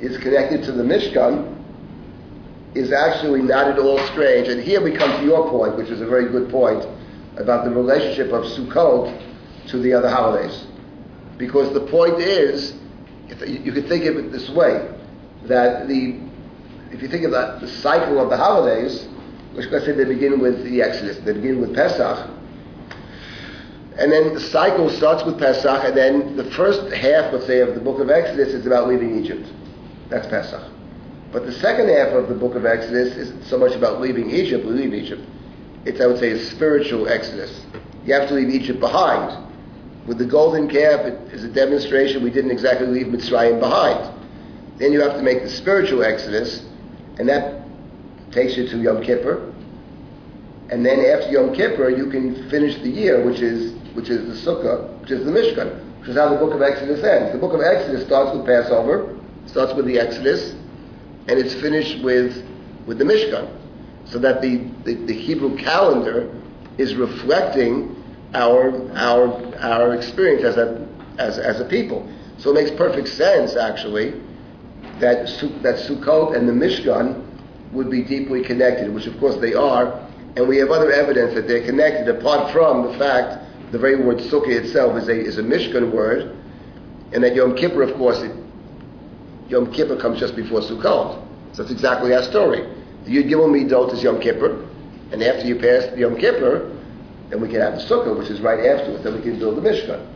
[0.00, 1.59] is connected to the Mishkan
[2.74, 4.48] is actually not at all strange.
[4.48, 6.86] And here we come to your point, which is a very good point,
[7.36, 10.66] about the relationship of Sukkot to the other holidays.
[11.36, 12.74] Because the point is,
[13.46, 14.88] you could think of it this way,
[15.44, 16.20] that the,
[16.92, 19.08] if you think of the cycle of the holidays,
[19.54, 22.30] which let's say they begin with the Exodus, they begin with Pesach,
[23.96, 27.74] and then the cycle starts with Pesach, and then the first half, let's say, of
[27.74, 29.46] the book of Exodus is about leaving Egypt.
[30.08, 30.62] That's Pesach.
[31.32, 34.66] But the second half of the book of Exodus isn't so much about leaving Egypt,
[34.66, 35.22] we leave Egypt.
[35.84, 37.64] It's, I would say, a spiritual Exodus.
[38.04, 39.46] You have to leave Egypt behind.
[40.06, 44.12] With the golden calf, it is a demonstration we didn't exactly leave Mitzrayim behind.
[44.78, 46.64] Then you have to make the spiritual Exodus,
[47.18, 47.62] and that
[48.32, 49.52] takes you to Yom Kippur.
[50.70, 54.50] And then after Yom Kippur, you can finish the year, which is which is the
[54.50, 57.32] Sukkah, which is the Mishkan, which is how the book of Exodus ends.
[57.32, 60.54] The book of Exodus starts with Passover, starts with the Exodus,
[61.30, 62.44] and it's finished with,
[62.86, 63.48] with the Mishkan.
[64.04, 66.34] So that the, the, the Hebrew calendar
[66.76, 67.94] is reflecting
[68.34, 70.88] our, our, our experience as a,
[71.18, 72.12] as, as a people.
[72.38, 74.20] So it makes perfect sense, actually,
[74.98, 75.26] that,
[75.62, 77.24] that Sukkot and the Mishkan
[77.72, 81.46] would be deeply connected, which of course they are, and we have other evidence that
[81.46, 85.42] they're connected apart from the fact the very word sukkah itself is a, is a
[85.42, 86.36] Mishkan word,
[87.12, 88.32] and that Yom Kippur, of course, it,
[89.50, 91.26] Yom Kippur comes just before Sukkot.
[91.52, 92.60] So that's exactly our story.
[93.04, 94.64] The Yud Gimel Midot is Yom Kippur,
[95.10, 96.70] and after you pass Yom Kippur,
[97.30, 99.60] then we can have the Sukkah, which is right afterwards, then we can build the
[99.60, 100.06] Mishkan.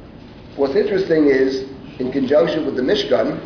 [0.54, 1.68] What's interesting is,
[1.98, 3.40] in conjunction with the Mishkan,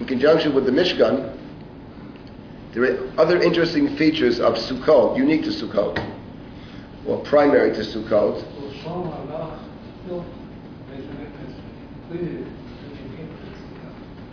[0.00, 1.36] in conjunction with the Mishkan,
[2.72, 5.98] there are other interesting features of Sukkot, unique to Sukkot,
[7.06, 8.44] or primary to Sukkot.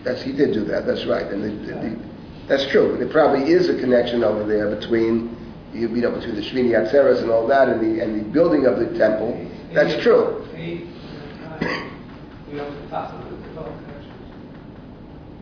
[0.06, 0.86] That's he did do that.
[0.86, 2.00] That's right, and the, the, the,
[2.48, 2.96] that's true.
[2.98, 5.36] There probably is a connection over there between
[5.74, 8.80] you know between the Shmini Atzeres and all that, and the and the building of
[8.80, 9.34] the temple.
[9.74, 10.46] That's true.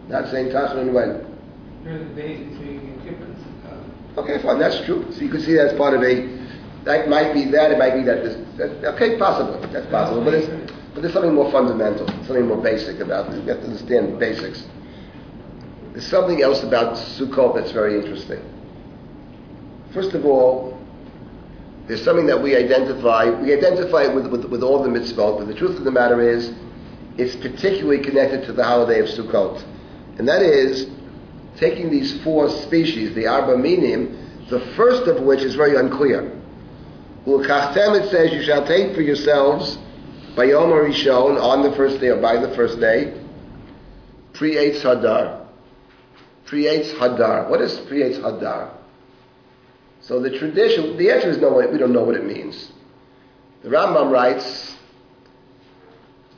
[0.07, 1.25] Not saying Tachanun when.
[1.83, 3.33] During the days between Yom Kippur
[4.17, 5.05] Okay, fine, that's true.
[5.11, 6.27] So you could see that as part of a,
[6.85, 10.35] that might be that, it might be that, this, that okay, possibly, that's possible, but
[10.35, 10.62] it's,
[10.93, 13.41] but there's something more fundamental, something more basic about this.
[13.43, 14.63] You have to understand the basics.
[15.91, 18.41] There's something else about Sukkot that's very interesting.
[19.93, 20.79] First of all,
[21.87, 23.29] there's something that we identify.
[23.29, 26.21] We identify it with, with, with all the mitzvot, but the truth of the matter
[26.21, 26.53] is,
[27.17, 29.63] it's particularly connected to the holiday of Sukkot.
[30.17, 30.87] And that is
[31.57, 36.39] taking these four species, the Arba Minim, the first of which is very unclear.
[37.25, 39.77] Ulkachtem, it says, you shall take for yourselves
[40.35, 43.13] by Yom Rishon, on the first day or by the first day,
[44.33, 45.45] pre-Eitz Hadar.
[46.45, 47.49] Pre-Eitz Hadar.
[47.49, 48.71] What is pre-Eitz Hadar?
[50.01, 52.71] So the tradition, the answer is no, we don't know what it means.
[53.61, 54.75] The Rambam writes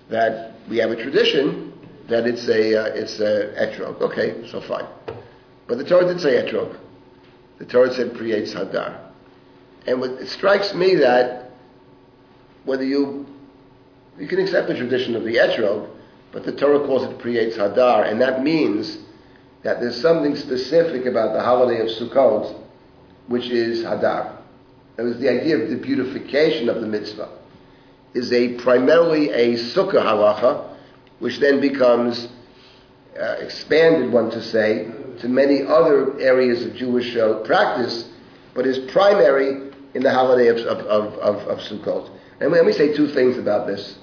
[0.10, 1.74] that we have a tradition
[2.08, 4.00] that it's a uh, it's a etrog.
[4.02, 4.86] Okay, so fine.
[5.68, 6.78] But the Torah did say etrog.
[7.58, 9.00] The Torah said pre-Eitz Hadar.
[9.88, 11.52] And what, it strikes me that
[12.66, 13.26] whether you
[14.20, 15.90] you can accept the tradition of the etrog,
[16.32, 18.98] but the Torah calls it pre-Eitz Hadar, and that means
[19.64, 22.56] that there's something specific about the holiday of Sukkot,
[23.28, 24.38] which is Hadar.
[24.98, 27.30] It was the idea of the beautification of the mitzvah.
[28.14, 30.74] Is a primarily a sukkah halacha,
[31.20, 32.30] which then becomes
[33.20, 38.10] uh, expanded, one to say, to many other areas of Jewish uh, practice,
[38.54, 42.10] but is primary in the holiday of, of, of, of Sukkot.
[42.40, 43.98] And let me say two things about this.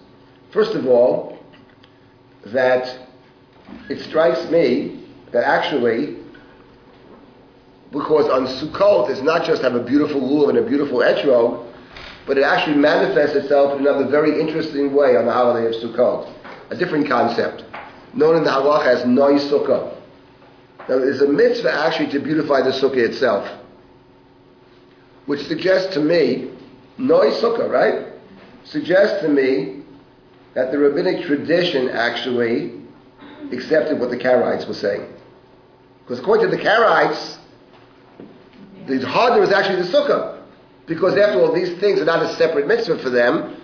[0.52, 1.38] First of all,
[2.46, 2.98] that
[3.88, 6.18] it strikes me that actually,
[7.90, 11.66] because on Sukkot it's not just have a beautiful lulav and a beautiful etrog,
[12.26, 16.30] but it actually manifests itself in another very interesting way on the holiday of Sukkot.
[16.70, 17.64] A different concept,
[18.14, 19.94] known in the halacha as noi sukkah.
[20.80, 23.48] Now, there's a mitzvah actually to beautify the sukkah itself,
[25.26, 26.50] which suggests to me,
[26.98, 28.12] noi sukkah, right?
[28.64, 29.81] Suggests to me
[30.54, 32.80] that the rabbinic tradition actually
[33.52, 35.12] accepted what the Karaites were saying.
[36.02, 37.38] Because according to the Karaites,
[38.86, 40.42] the Hadar is actually the sukkah.
[40.86, 43.56] Because after all, these things are not a separate mitzvah for them.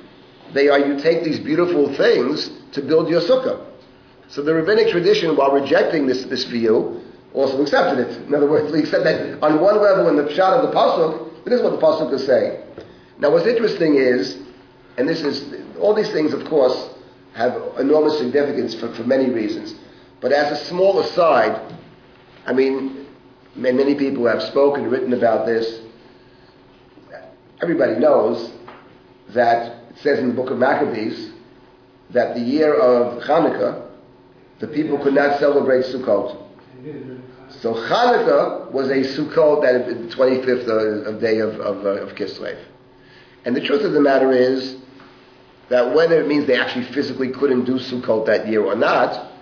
[0.55, 3.67] They are, you take these beautiful things to build your sukkah.
[4.29, 7.03] So the rabbinic tradition, while rejecting this, this view,
[7.35, 8.27] also accepted it.
[8.27, 11.29] In other words, we accept that on one level in the pshat of the pasuk,
[11.47, 12.63] is what the pasuk is saying.
[13.19, 14.39] Now, what's interesting is,
[14.99, 16.91] and this is all these things, of course,
[17.35, 19.77] have enormous significance for, for many reasons.
[20.21, 21.73] But as a small aside,
[22.45, 23.07] I mean,
[23.55, 25.83] many people have spoken, written about this.
[27.63, 28.53] Everybody knows
[29.29, 31.31] that it says in the book of Maccabees
[32.11, 33.89] that the year of Hanukkah,
[34.59, 36.43] the people could not celebrate Sukkot.
[37.51, 42.59] So Hanukkah was a Sukkot that the 25th of, day of, of, uh, of Kislev.
[43.45, 44.77] And the truth of the matter is
[45.69, 49.33] that whether it means they actually physically couldn't do Sukkot that year or not,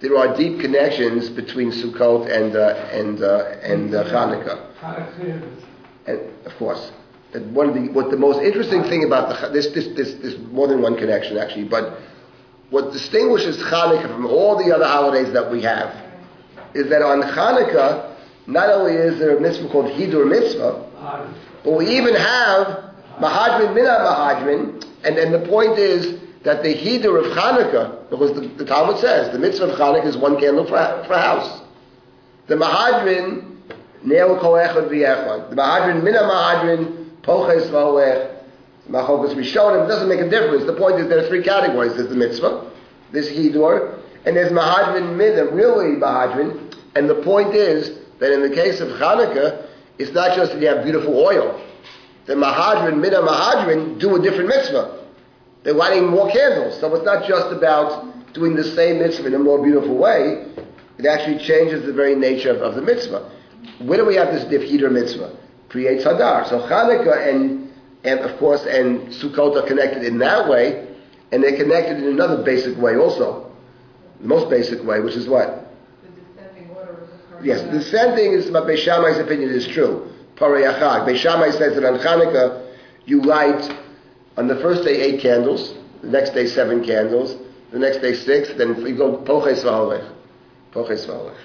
[0.00, 4.58] there are deep connections between Sukkot and uh, and uh, and uh, Hanukkah.
[6.06, 6.90] And of course,
[7.32, 10.68] one of the what the most interesting thing about the this this this there's more
[10.68, 11.98] than one connection actually, but
[12.70, 15.94] what distinguishes Hanukkah from all the other holidays that we have
[16.74, 18.16] is that on Hanukkah,
[18.46, 20.86] not only is there a mitzvah called Hidur Mitzvah,
[21.64, 27.18] but we even have Mahadrin Mina Mahadrin, and, and the point is that the Hidur
[27.18, 30.76] of Hanukkah, because the, the, Talmud says the mitzvah of Hanukkah is one candle for,
[31.06, 31.62] for a house.
[32.46, 33.56] The Mahadrin,
[34.02, 35.50] Neel Kol Echad V'Echad.
[35.50, 38.36] The Mahadrin Mina Mahadrin, Poches V'Olech,
[38.88, 40.64] Machokas Rishonim, it doesn't make a difference.
[40.64, 41.94] The point is there are three categories.
[41.94, 42.70] There's the mitzvah,
[43.12, 46.74] there's Hidur, and there's Mahadrin Mina, really Mahadrin.
[46.94, 49.66] And the point is that in the case of Hanukkah,
[49.98, 51.60] it's not just that you have beautiful oil.
[52.30, 55.04] The Mahadrin, Mida Mahadrin do a different mitzvah.
[55.64, 56.78] They're lighting more candles.
[56.78, 60.46] So it's not just about doing the same mitzvah in a more beautiful way.
[60.96, 63.32] It actually changes the very nature of, of the mitzvah.
[63.80, 65.36] Where do we have this Difhider mitzvah?
[65.70, 66.48] Creates Hadar.
[66.48, 67.68] So Hanukkah and,
[68.04, 70.86] and of course, and Sukkot are connected in that way,
[71.32, 73.50] and they're connected in another basic way also.
[74.20, 75.74] The most basic way, which is what?
[76.04, 77.08] The descending order.
[77.42, 80.12] Yes, the descending is, but Beis Shammai's opinion is true.
[80.40, 81.06] Parei HaChag.
[81.06, 82.74] Beis Shammai says that on Hanukkah,
[83.04, 83.76] you light
[84.36, 87.36] on the first day eight candles, the next day seven candles,
[87.70, 90.10] the next day six, then you go Poches V'Halech.
[90.72, 91.36] Poches V'Halech.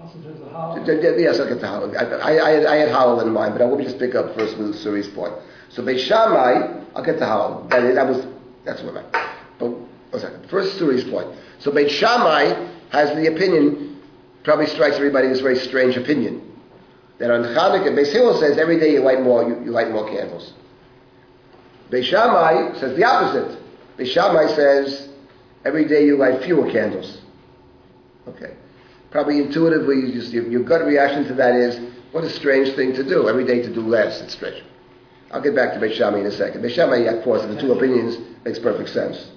[0.00, 1.20] Also, there's a.
[1.20, 1.96] Yes, I'll get to Hallel.
[1.96, 4.74] I, I, I, had, Hallel in mind, but I will just pick up first with
[4.76, 5.34] Suri's point.
[5.70, 7.68] So Beis Shammai, I'll get to Hallel.
[7.70, 8.26] That, that was,
[8.64, 9.12] that's what I meant.
[9.58, 10.48] But, one second.
[10.48, 11.28] First Suri's point.
[11.58, 13.95] So Beis Shammai has the opinion,
[14.46, 16.40] probably strikes everybody as a very strange opinion.
[17.18, 20.08] That on Hanukkah, Beis Hillel says every day you light more, you, you light more
[20.08, 20.52] candles.
[21.90, 23.58] Beis Shammai says the opposite.
[23.98, 25.08] Beis Shammai says
[25.64, 27.18] every day you light fewer candles.
[28.28, 28.54] Okay.
[29.10, 31.80] Probably intuitively, you just, your, your gut reaction to that is,
[32.12, 33.28] what a strange thing to do.
[33.28, 34.20] Every day to do less.
[34.20, 34.62] It's strange.
[35.32, 36.62] I'll get back to Beis Shammai in a second.
[36.62, 39.32] Beis Shammai, of course, the two opinions, makes perfect sense.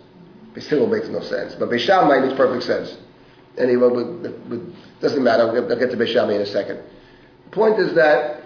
[0.54, 1.56] Beis Hillel makes no sense.
[1.56, 2.96] But Beis Shammai makes perfect sense.
[3.60, 4.60] Anyway, but, but,
[5.02, 5.44] doesn't matter.
[5.44, 6.82] I'll get, I'll get to Beis Shammai in a second.
[7.46, 8.44] The point is that,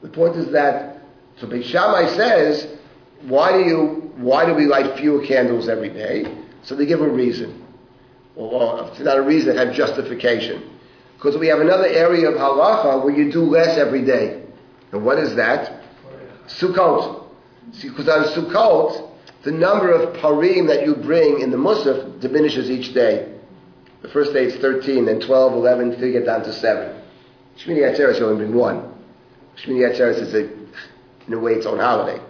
[0.00, 1.02] the point is that,
[1.38, 2.78] so Beis Shammai says,
[3.22, 6.24] why do you, why do we light fewer candles every day?
[6.62, 7.64] So they give a reason.
[8.34, 10.70] Well, well it's not a reason, have justification.
[11.16, 14.42] Because we have another area of halacha where you do less every day.
[14.92, 15.82] And what is that?
[16.06, 16.18] Oh,
[16.48, 17.24] Sukkot.
[17.74, 19.11] See, because on Sukkot,
[19.42, 23.32] the number of parim that you bring in the Musaf diminishes each day.
[24.02, 27.02] The first day it's 13, then 12, 11, until you get down to 7.
[27.58, 28.92] Shmini Atzeres you only bring one.
[29.56, 30.50] Shmini Atzeres is, a,
[31.26, 32.20] in a way, its own holiday.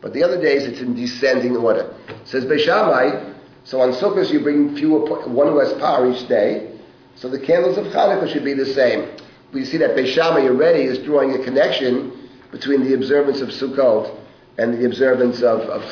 [0.00, 1.94] But the other days it's in descending order.
[2.08, 3.34] It says Beis Shammai,
[3.64, 6.78] so on Sukkot you bring fewer, one less power each day.
[7.16, 9.08] So the candles of Hanukkah should be the same.
[9.52, 14.16] We see that Beis Shammai already is drawing a connection between the observance of Sukkot
[14.58, 15.82] and the observance of, of.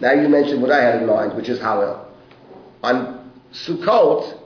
[0.00, 2.06] Now you mentioned what I had in mind, which is Hallel.
[2.82, 4.38] On Sukkot,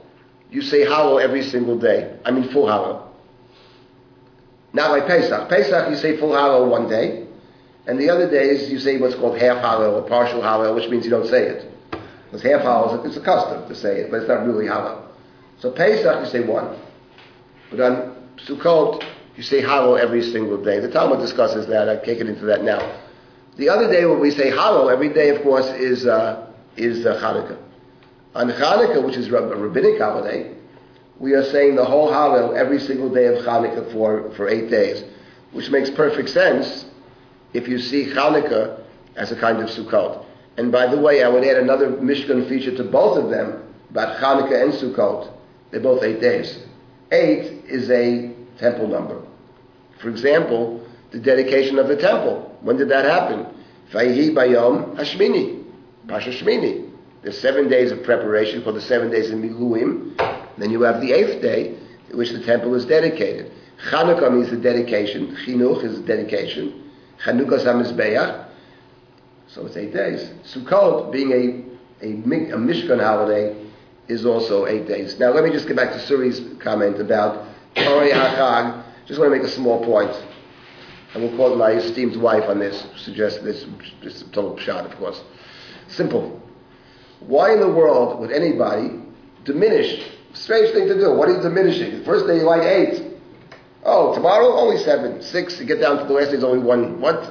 [0.51, 2.19] you say Hallel every single day.
[2.25, 3.07] I mean full Hallel.
[4.73, 5.49] Not like Pesach.
[5.49, 7.27] Pesach, you say full Hallel one day,
[7.87, 11.05] and the other days you say what's called half Hallel or partial Hallel, which means
[11.05, 11.73] you don't say it.
[12.27, 15.07] Because half Hallel, it's a custom to say it, but it's not really Hallel.
[15.59, 16.79] So Pesach, you say one.
[17.71, 19.05] But on Sukkot,
[19.37, 20.81] you say Hallel every single day.
[20.81, 21.89] The Talmud discusses that.
[21.89, 23.08] I can't get into that now.
[23.59, 26.47] The other day when we say Hallel, every day, of course, is uh,
[26.77, 27.59] is uh, Hanukkah.
[28.37, 30.55] On Hanukkah, which is a rabbinic holiday,
[31.19, 35.03] we are saying the whole Hallel every single day of Hanukkah for, for eight days,
[35.51, 36.87] which makes perfect sense
[37.53, 38.81] if you see Hanukkah
[39.17, 40.25] as a kind of Sukkot.
[40.57, 44.21] And by the way, I would add another Mishkan feature to both of them about
[44.21, 45.33] Hanukkah and Sukkot.
[45.73, 46.63] They're both eight days.
[47.11, 49.21] Eight is a temple number.
[50.01, 52.48] For example, the dedication of the temple.
[52.61, 53.47] When did that happen?
[53.93, 55.65] Vayhi Bayom Hashmini,
[56.07, 56.91] Pasha Shmini.
[57.23, 60.17] There's seven days of preparation for the seven days of Miluim.
[60.57, 61.77] Then you have the eighth day,
[62.11, 63.53] in which the temple is dedicated.
[63.91, 65.37] Chanukah means the dedication.
[65.45, 66.91] Chinuch is the dedication.
[67.25, 68.47] Chanukah Samizbeach.
[69.49, 70.31] So it's eight days.
[70.45, 73.67] Sukkot, being a, a, a Mishkan holiday,
[74.09, 75.19] is also eight days.
[75.19, 78.85] Now let me just get back to Suri's comment about Torah HaChag.
[79.07, 80.11] Just want to make a small point.
[81.15, 83.65] I will quote my esteemed wife on this, suggest this,
[84.03, 85.21] this total pshat, of course.
[85.89, 86.41] Simple.
[87.21, 89.01] Why in the world would anybody
[89.45, 90.07] diminish?
[90.35, 91.15] Strange thing to do.
[91.15, 91.99] What are you diminishing?
[91.99, 93.05] The first day you light eight.
[93.85, 95.59] Oh, tomorrow only seven, six.
[95.59, 97.01] You get down to the last day, it's only one.
[97.01, 97.31] What?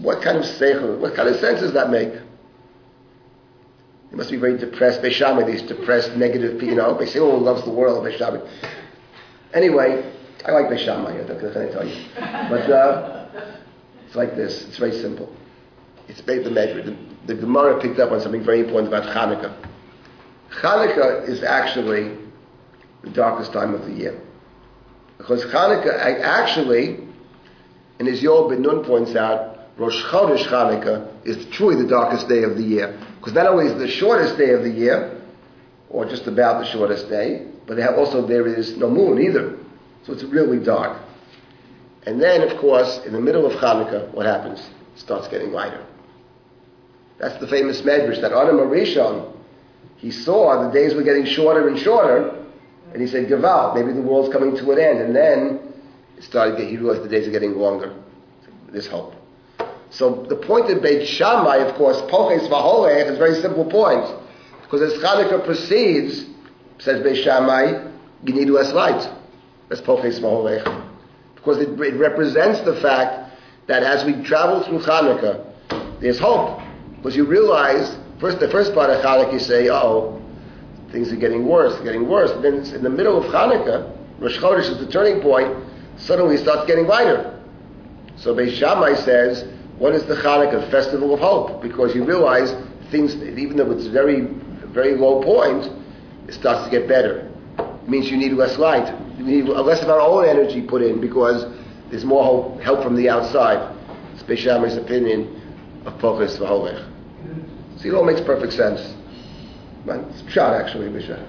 [0.00, 0.98] What kind of seichel?
[0.98, 2.12] What kind of sense does that make?
[4.10, 5.00] They must be very depressed.
[5.00, 6.68] Beis Shammai, these depressed, negative people.
[6.68, 8.04] You know, Hillel oh, loves the world.
[8.04, 8.40] Beis Shammai.
[9.54, 10.13] Anyway,
[10.44, 11.24] I like Beis Shammai.
[11.24, 12.04] Can I tell you?
[12.14, 13.26] But uh,
[14.06, 14.64] it's like this.
[14.64, 15.34] It's very simple.
[16.06, 16.82] It's based the measure.
[16.82, 19.54] The, the Gemara picked up on something very important about Hanukkah.
[20.50, 22.18] Hanukkah is actually
[23.02, 24.20] the darkest time of the year.
[25.16, 26.98] Because Hanukkah, actually,
[27.98, 32.42] and as Yoel Ben Nun points out, Rosh Chodesh Hanukkah is truly the darkest day
[32.42, 32.98] of the year.
[33.18, 35.22] Because not only is the shortest day of the year,
[35.88, 39.58] or just about the shortest day, but also there is no moon either.
[40.06, 41.00] So it's really dark.
[42.06, 44.60] And then, of course, in the middle of Hanukkah, what happens?
[44.94, 45.84] It starts getting lighter.
[47.18, 49.32] That's the famous medrash that Adam Arishon,
[49.96, 52.44] he saw the days were getting shorter and shorter,
[52.92, 55.00] and he said, Gaval, maybe the world's coming to an end.
[55.00, 55.72] And then
[56.18, 57.94] it started, he realized the days are getting longer.
[58.70, 59.14] There's hope.
[59.90, 64.04] So the point of Beit Shammai, of course, Poches Vaholech, is a very simple point.
[64.62, 66.26] Because as Hanukkah proceeds,
[66.78, 67.88] says Beit Shammai,
[68.24, 69.08] you need less light.
[69.68, 70.64] That's Poches Vaholech.
[71.34, 73.32] Because it, it represents the fact
[73.66, 76.60] that as we travel through Hanukkah, there's hope.
[76.96, 80.22] Because you realize, first the first part of Hanukkah, you say, oh,
[80.90, 82.30] things are getting worse, getting worse.
[82.30, 85.54] And then in the middle of Hanukkah, Rosh Chodesh is the turning point,
[85.96, 87.42] suddenly it starts getting lighter.
[88.16, 89.44] So Beis Shammai says,
[89.78, 91.62] what is the Hanukkah festival of hope?
[91.62, 92.54] Because you realize
[92.90, 95.70] things, even though it's very, very low point,
[96.28, 97.30] it starts to get better.
[97.86, 98.92] Means you need less light.
[99.18, 101.44] You need less of our own energy put in because
[101.90, 103.72] there's more help from the outside.
[104.26, 105.28] Beis opinion
[105.84, 106.82] of Pochus V'Holech.
[107.78, 108.80] See, it all makes perfect sense.
[109.86, 111.26] It's pshat actually, Misha.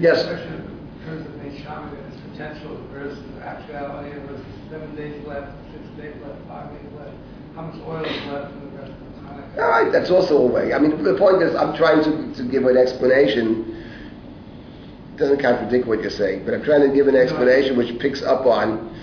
[0.00, 0.26] Yes.
[0.26, 5.52] Question in terms of Beit Shammai and its potential versus actuality, versus seven days left,
[5.72, 7.14] six days left, five days left.
[7.54, 9.62] How much oil is left in the rest of the Hanukkah?
[9.62, 10.72] All right, that's also a way.
[10.72, 13.71] I mean, the point is, I'm trying to, to give an explanation.
[15.16, 18.46] Doesn't contradict what you're saying, but I'm trying to give an explanation which picks up
[18.46, 18.96] on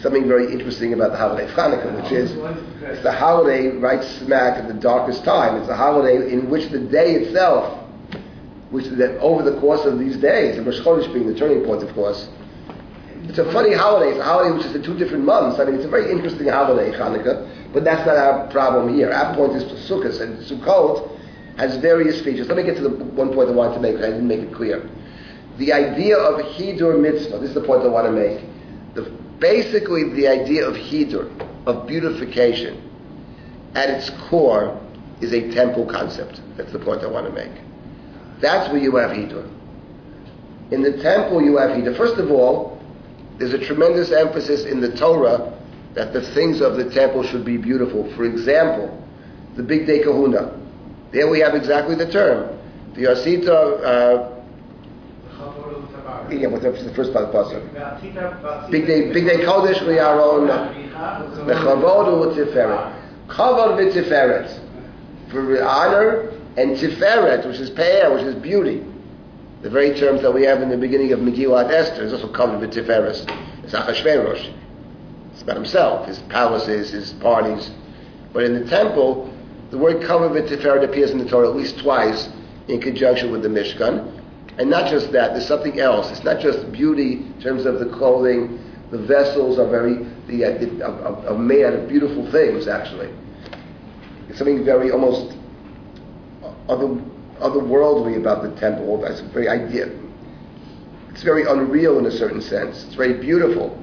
[0.00, 2.32] something very interesting about the holiday of Hanukkah, which is
[2.82, 5.56] it's the holiday right smack at the darkest time.
[5.60, 7.86] It's a holiday in which the day itself,
[8.70, 11.82] which that over the course of these days, and Rosh Chodesh being the turning point,
[11.82, 12.28] of course,
[13.24, 14.10] it's a funny holiday.
[14.10, 15.58] It's a holiday which is in two different months.
[15.58, 19.10] I mean, it's a very interesting holiday, Hanukkah, but that's not our problem here.
[19.12, 21.10] Our point is to Sukkot, and Sukkot
[21.58, 22.48] has various features.
[22.48, 23.96] Let me get to the one point I wanted to make.
[23.96, 24.88] I didn't make it clear.
[25.58, 28.44] The idea of Hidur Mitzvah, this is the point I want to make.
[28.94, 31.30] The, basically, the idea of Hidur,
[31.66, 32.82] of beautification,
[33.74, 34.78] at its core,
[35.22, 36.42] is a temple concept.
[36.56, 37.52] That's the point I want to make.
[38.40, 39.50] That's where you have Hidur.
[40.70, 41.96] In the temple, you have Hidur.
[41.96, 42.78] First of all,
[43.38, 45.54] there's a tremendous emphasis in the Torah
[45.94, 48.12] that the things of the temple should be beautiful.
[48.14, 49.02] For example,
[49.56, 50.52] the Bigdei Kehuna.
[51.12, 52.58] There we have exactly the term.
[52.94, 54.35] The Yasita, uh.
[56.30, 58.70] Yeah, what's the first part of the pasuk?
[58.70, 60.48] Bigdei, Big Day Kodesh li'aron,
[61.44, 62.92] mechavod u'tiferet.
[63.28, 64.60] Chavod v'tiferet.
[65.30, 68.84] For honor and tiferet, which is pe'er, which is beauty.
[69.62, 72.60] The very terms that we have in the beginning of Megillat Esther is also covered
[72.60, 72.76] with.
[72.76, 74.52] It's Achashverosh.
[75.32, 77.70] It's about himself, his palaces, his parties.
[78.32, 79.32] But in the temple,
[79.70, 82.28] the word covered with tiferet appears in the Torah at least twice
[82.68, 84.15] in conjunction with the Mishkan.
[84.58, 86.10] And not just that, there's something else.
[86.10, 88.58] It's not just beauty in terms of the clothing.
[88.90, 93.12] The vessels are very, the, uh, the, are made of beautiful things, actually.
[94.28, 95.36] It's something very almost
[96.68, 96.86] other,
[97.38, 99.00] otherworldly about the temple.
[99.00, 99.90] That's a very idea.
[101.10, 102.84] It's very unreal in a certain sense.
[102.84, 103.82] It's very beautiful.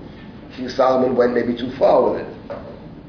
[0.56, 2.28] King Solomon went maybe too far with it.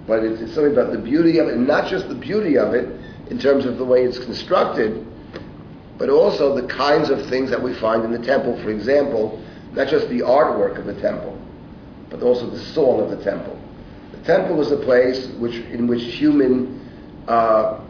[0.06, 2.74] But it's, it's something about the beauty of it, and not just the beauty of
[2.74, 2.88] it
[3.30, 5.06] in terms of the way it's constructed,
[5.98, 8.60] but also the kinds of things that we find in the temple.
[8.62, 9.42] For example,
[9.72, 11.40] not just the artwork of the temple,
[12.10, 13.58] but also the song of the temple.
[14.12, 16.80] The temple is a place which, in which human
[17.28, 17.80] uh,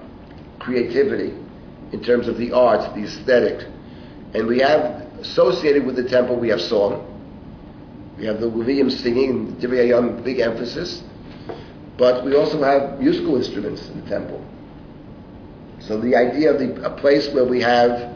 [0.58, 1.34] creativity,
[1.92, 3.66] in terms of the arts, the aesthetic,
[4.34, 7.10] and we have associated with the temple, we have song.
[8.18, 11.02] We have the Levium singing, Divrei Hayam, big emphasis.
[11.96, 14.44] But we also have musical instruments in the temple.
[15.86, 18.14] So the idea of the, a place where we have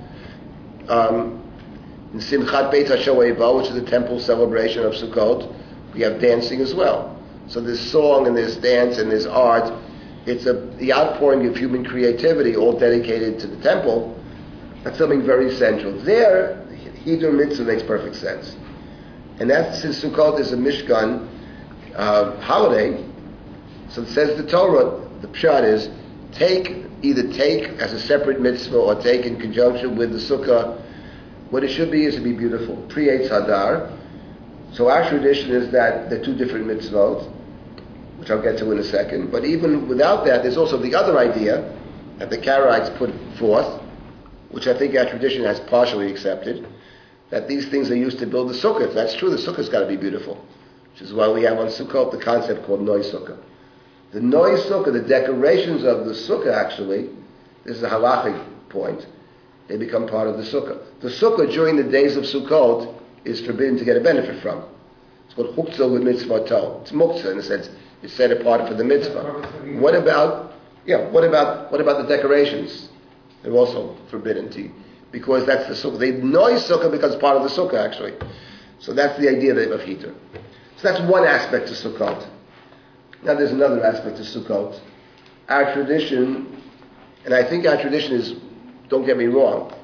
[0.88, 1.42] um,
[2.14, 5.54] in Simchat Beit HaShoeva, which is the temple celebration of Sukkot,
[5.92, 7.14] we have dancing as well.
[7.46, 9.70] So there's song and there's dance and there's art.
[10.24, 14.18] It's a, the outpouring of human creativity, all dedicated to the temple.
[14.82, 15.92] That's something very central.
[16.02, 16.64] There,
[17.04, 18.56] Hidur Mitzvah makes perfect sense.
[19.40, 21.28] And that's since Sukkot is a Mishkan
[21.94, 23.04] uh, holiday,
[23.90, 25.90] so it says the Torah, the Pshat is,
[26.32, 30.82] take, either take as a separate mitzvah or take in conjunction with the Sukkah.
[31.50, 32.76] What it should be is to be beautiful.
[32.88, 33.96] Pre-Eitz Hadar.
[34.72, 37.30] So our tradition is that they're two different mitzvot,
[38.18, 39.30] which I'll get to in a second.
[39.30, 41.74] But even without that, there's also the other idea
[42.18, 43.80] that the Karaites put forth,
[44.50, 46.66] which I think our tradition has partially accepted,
[47.30, 48.88] that these things are used to build the sukkah.
[48.88, 50.44] If that's true, the sukkah's got to be beautiful.
[50.92, 53.38] Which is why we have on Sukkot the concept called Noi Sukkah.
[54.12, 57.10] The Noi Sukkah, the decorations of the Sukkah actually,
[57.64, 59.06] this is a halachic point,
[59.68, 60.80] they become part of the Sukkah.
[61.00, 62.94] The Sukkah during the days of Sukkot
[63.24, 64.64] is forbidden to get a benefit from.
[65.26, 66.44] It's called Huktzah with mitzvah
[66.80, 67.68] It's muktzah in a sense.
[68.02, 69.78] It's set apart for the mitzvah.
[69.78, 70.54] What about,
[70.86, 72.88] yeah, what about, what about the decorations?
[73.42, 74.70] They're also forbidden to,
[75.12, 75.98] because that's the Sukkah.
[75.98, 78.14] The Noi Sukkah becomes part of the Sukkah actually.
[78.78, 80.14] So that's the idea of Hidur.
[80.76, 82.26] So that's one aspect of Sukkot.
[83.22, 84.80] Now there's another aspect to Sukkot.
[85.48, 86.62] Our tradition,
[87.24, 88.34] and I think our tradition is,
[88.88, 89.74] don't get me wrong,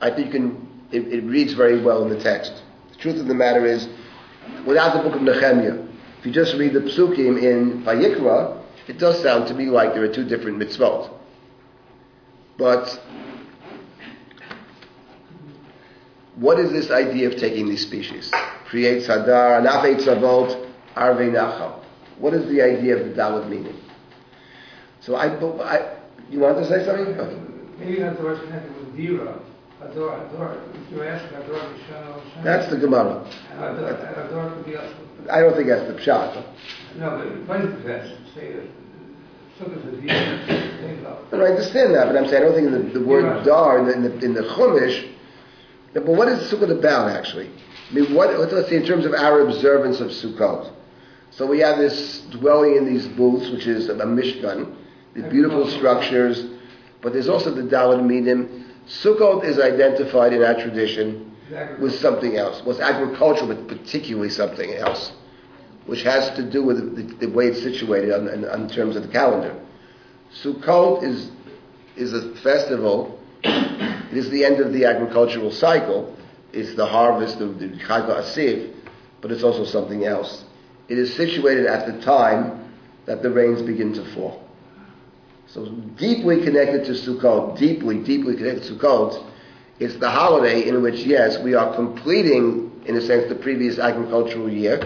[0.00, 2.62] I think you can, it, it reads very well in the text.
[2.90, 3.88] The truth of the matter is,
[4.66, 5.86] without the book of Nehemiah,
[6.18, 10.02] if you just read the psukim in Vayikra, it does sound to me like there
[10.02, 11.10] are two different mitzvot.
[12.58, 13.00] But
[16.36, 18.30] what is this idea of taking these species?
[18.66, 21.81] Create sadar, anafet savot, arve nachal.
[22.18, 23.80] What is the idea of the Daled Minim?
[25.00, 25.98] So I, I
[26.30, 27.14] you want to say something?
[27.18, 27.52] Okay.
[27.78, 29.40] Maybe that's the word connected with Dira.
[29.82, 32.44] Ador, Ador, if you ask Ador, Rishon, Rishon.
[32.44, 33.28] That's the Gemara.
[33.50, 34.94] And Ador, could be also.
[35.30, 36.44] I don't think that's the pshat.
[36.96, 38.12] No, but what is the best?
[38.34, 38.66] Say that
[39.58, 40.46] Sukkot is a Dira,
[40.80, 43.44] things like And I understand that, but I'm saying I don't think the, the word
[43.44, 45.10] dar in the, in the, in the Chumash
[45.94, 47.50] But what is Sukkot about, actually?
[47.90, 50.72] I mean, what, let's say in terms of our observance of Sukkot.
[51.36, 54.74] So we have this dwelling in these booths, which is a Mishkan,
[55.14, 56.46] the beautiful structures,
[57.00, 58.66] but there's also the Daled Minim.
[58.86, 61.34] Sukkot is identified in our tradition
[61.80, 65.12] with something else, was agricultural, but particularly something else,
[65.86, 69.02] which has to do with the, the way it's situated on, in, on terms of
[69.02, 69.58] the calendar.
[70.42, 71.30] Sukkot is
[71.96, 73.20] is a festival.
[73.44, 76.16] it is the end of the agricultural cycle.
[76.52, 78.74] It's the harvest of the Chag Asif,
[79.20, 80.44] but it's also something else.
[80.88, 82.72] It is situated at the time
[83.06, 84.46] that the rains begin to fall.
[85.46, 89.28] So deeply connected to Sukkot, deeply, deeply connected to Sukkot,
[89.78, 94.50] it's the holiday in which, yes, we are completing, in a sense, the previous agricultural
[94.50, 94.80] year,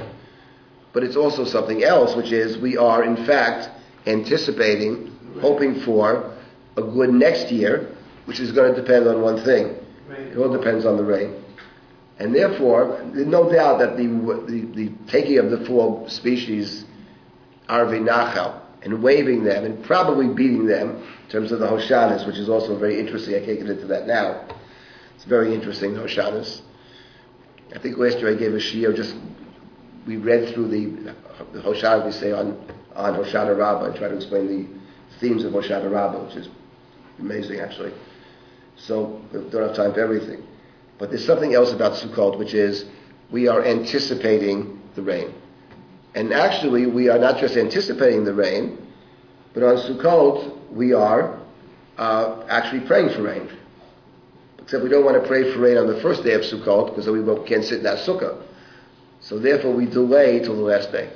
[0.92, 3.68] but it's also something else, which is we are, in fact,
[4.06, 6.34] anticipating, hoping for
[6.76, 7.94] a good next year,
[8.24, 9.76] which is going to depend on one thing.
[10.08, 11.44] It all depends on the rain.
[12.18, 16.84] And therefore, no doubt that the, the, the taking of the four species,
[17.68, 22.36] Arvi Nachal, and waving them, and probably beating them, in terms of the Hoshanas, which
[22.36, 23.34] is also very interesting.
[23.34, 24.46] I can't get into that now.
[25.14, 26.62] It's very interesting, Hoshanas.
[27.74, 29.14] I think last year I gave a shiur, just,
[30.06, 31.14] we read through the,
[31.52, 32.56] the Hoshana we say on,
[32.94, 36.48] on Hoshana Rabbah, and try to explain the themes of Hoshana Rabbah, which is
[37.18, 37.92] amazing actually.
[38.76, 40.46] So we don't have time for everything.
[40.98, 42.86] But there's something else about Sukkot, which is
[43.30, 45.34] we are anticipating the rain.
[46.14, 48.78] And actually, we are not just anticipating the rain,
[49.52, 51.38] but on Sukkot, we are
[51.98, 53.48] uh, actually praying for rain.
[54.58, 57.04] Except we don't want to pray for rain on the first day of Sukkot, because
[57.04, 58.42] then we can't sit in that sukkah.
[59.20, 61.10] So therefore, we delay till the last day.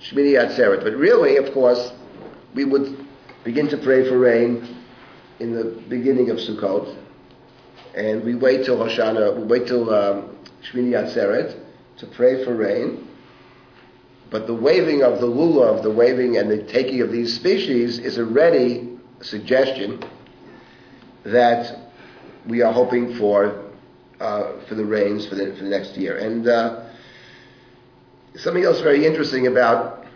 [0.00, 0.82] Shmini Atzeret.
[0.82, 1.92] But really, of course,
[2.54, 3.06] we would
[3.44, 4.76] begin to pray for rain
[5.40, 6.96] in the beginning of Sukkot,
[7.94, 11.58] and we wait till Hoshana, we wait till um, Shmini Atzeret
[11.98, 13.08] to pray for rain.
[14.30, 18.18] But the waving of the lulav, the waving and the taking of these species is
[18.18, 20.02] already a suggestion
[21.24, 21.90] that
[22.46, 23.70] we are hoping for
[24.20, 26.16] uh, for the rains for the, for the next year.
[26.16, 26.84] And uh,
[28.36, 30.06] something else very interesting about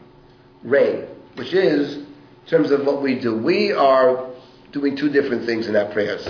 [0.63, 2.07] rain, which is in
[2.47, 3.37] terms of what we do.
[3.37, 4.31] We are
[4.73, 6.27] doing two different things in our prayers.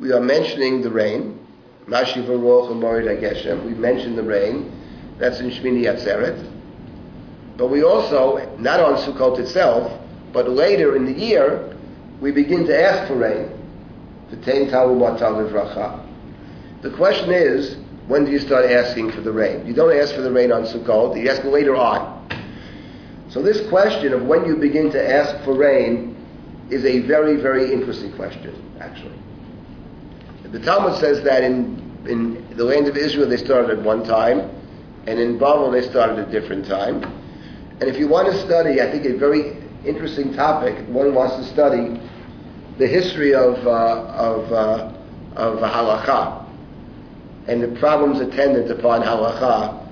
[0.00, 1.38] We are mentioning the rain.
[1.86, 2.26] We mention
[4.16, 4.72] the rain.
[5.18, 6.50] That's in Shmini Atzeret.
[7.58, 10.00] But we also, not on Sukkot itself,
[10.32, 11.76] but later in the year,
[12.20, 13.50] we begin to ask for rain.
[14.30, 14.36] The
[16.96, 17.76] question is,
[18.06, 19.66] when do you start asking for the rain?
[19.66, 22.26] You don't ask for the rain on Sukkot, you ask later on.
[23.28, 26.16] So this question of when you begin to ask for rain
[26.70, 29.18] is a very, very interesting question, actually.
[30.52, 34.50] The Talmud says that in, in the land of Israel they started at one time,
[35.06, 37.04] and in Babel they started at a different time.
[37.80, 41.44] And if you want to study, I think a very interesting topic, one wants to
[41.52, 42.00] study
[42.78, 44.92] the history of, uh, of, uh,
[45.36, 46.46] of halacha
[47.48, 49.86] and the problems attendant upon halacha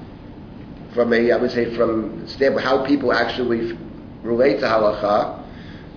[0.94, 3.78] from a, I would say, from standpoint how people actually
[4.22, 5.44] relate to halacha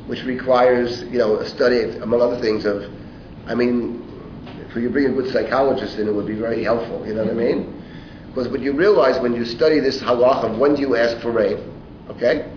[0.07, 2.91] which requires, you know, a study, among other things, of,
[3.47, 4.11] I mean,
[4.76, 7.32] if you bring a good psychologist in, it would be very helpful, you know what
[7.32, 7.84] I mean?
[8.28, 11.32] Because what you realize when you study this halach of when do you ask for
[11.32, 11.57] rain,
[12.09, 12.49] okay?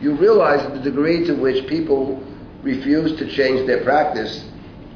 [0.00, 2.22] You realize the degree to which people
[2.62, 4.44] refuse to change their practice,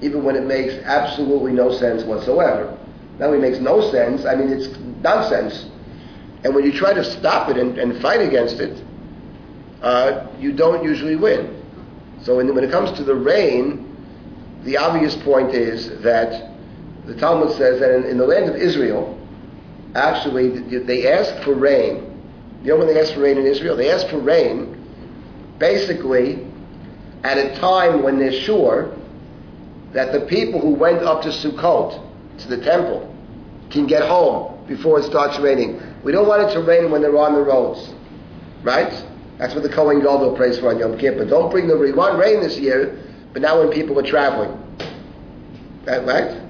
[0.00, 2.76] even when it makes absolutely no sense whatsoever.
[3.18, 5.66] Not only makes no sense, I mean, it's nonsense.
[6.42, 8.82] And when you try to stop it and, and fight against it,
[9.82, 11.62] uh, you don't usually win.
[12.22, 13.89] So when, when it comes to the rain,
[14.64, 16.50] the obvious point is that
[17.06, 19.18] the Talmud says that in, in the land of Israel,
[19.94, 22.06] actually they ask for rain.
[22.62, 23.76] You know when they ask for rain in Israel?
[23.76, 24.76] They ask for rain
[25.58, 26.46] basically
[27.22, 28.96] at a time when they're sure
[29.92, 32.00] that the people who went up to Sukkot,
[32.38, 33.14] to the temple,
[33.70, 35.80] can get home before it starts raining.
[36.02, 37.92] We don't want it to rain when they're on the roads,
[38.62, 39.04] right?
[39.38, 41.24] That's what the Kohen Gadol prays for on Yom Kippur.
[41.24, 41.76] Don't bring the.
[41.76, 42.98] We want rain this year,
[43.32, 44.56] but now when people were traveling.
[45.84, 46.40] That, right?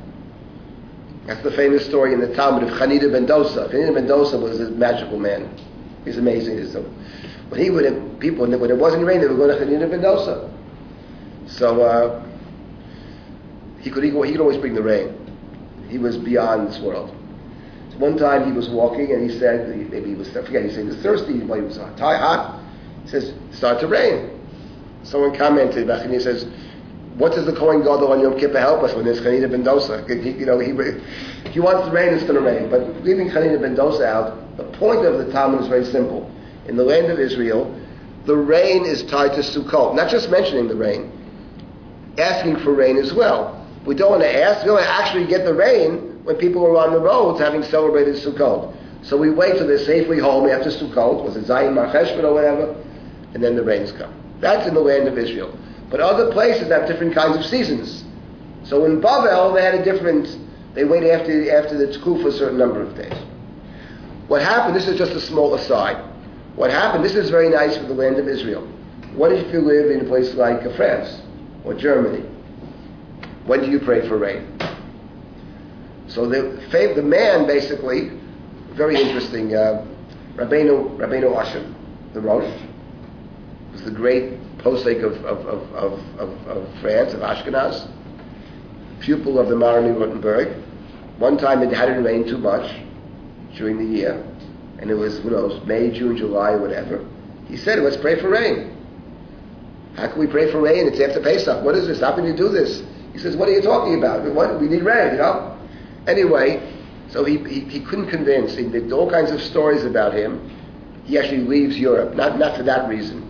[1.26, 3.70] That's the famous story in the Talmud of Hanina ben Dosa.
[3.70, 5.48] Hanina ben Dosa was a magical man.
[6.04, 6.66] He's amazing.
[6.72, 6.82] So
[7.50, 10.00] when he would have, people, when it wasn't rain, they would go to Hanina ben
[10.00, 10.50] Dosa.
[11.46, 12.24] So uh,
[13.80, 15.14] he, could, he, could, he could always bring the rain.
[15.88, 17.14] He was beyond this world.
[17.92, 20.70] So one time he was walking and he said, maybe he was, I forget, he
[20.70, 22.60] said he was thirsty, he was hot.
[23.04, 24.40] He says, start to rain.
[25.02, 26.46] Someone commented back and he says,
[27.16, 30.08] what does the Kohen Gadol on Yom Kippur help us when there's Chanina ben Dosa?
[30.08, 30.72] He- You know, he,
[31.50, 32.70] he wants to rain, it's going to rain.
[32.70, 36.30] But leaving Chanina ben Dosa out, the point of the Talmud is very simple.
[36.66, 37.74] In the land of Israel,
[38.26, 39.94] the rain is tied to Sukkot.
[39.94, 41.10] Not just mentioning the rain,
[42.18, 43.56] asking for rain as well.
[43.86, 46.76] We don't want to ask, we want to actually get the rain when people are
[46.86, 48.76] on the roads having celebrated Sukkot.
[49.02, 52.76] So we wait till they're safely home after Sukkot, was it Zion Macheshvan or whatever,
[53.32, 54.12] and then the rains come.
[54.40, 55.56] That's in the land of Israel.
[55.90, 58.04] But other places have different kinds of seasons.
[58.64, 60.38] So in Babel, they had a different,
[60.74, 63.12] they wait after, after the Tkuf for a certain number of days.
[64.28, 65.96] What happened, this is just a small aside.
[66.54, 68.62] What happened, this is very nice for the land of Israel.
[69.14, 71.20] What if you live in a place like France
[71.64, 72.24] or Germany?
[73.46, 74.56] When do you pray for rain?
[76.06, 76.60] So the,
[76.94, 78.10] the man basically,
[78.72, 79.86] very interesting, uh,
[80.36, 81.66] Rabbeinu, Rabbeinu Asher,
[82.14, 82.52] the Rosh,
[83.72, 87.90] was the great posek of, of, of, of, of, France, of Ashkenaz,
[89.00, 90.62] pupil of the Maharam Rothenburg.
[91.18, 92.74] One time it hadn't rained too much
[93.56, 94.22] during the year,
[94.78, 97.06] and it was, who knows, May, June, July, whatever.
[97.48, 98.76] He said, let's pray for rain.
[99.96, 100.86] How can we pray for rain?
[100.86, 101.64] It's after Pesach.
[101.64, 102.00] What is this?
[102.00, 102.82] How can you do this?
[103.12, 104.24] He says, what are you talking about?
[104.34, 104.60] What?
[104.60, 105.58] We need rain, you know?
[106.06, 106.62] Anyway,
[107.10, 108.54] so he, he, he couldn't convince.
[108.54, 110.48] He did all kinds of stories about him.
[111.04, 113.26] He actually leaves Europe, not, not for that reason.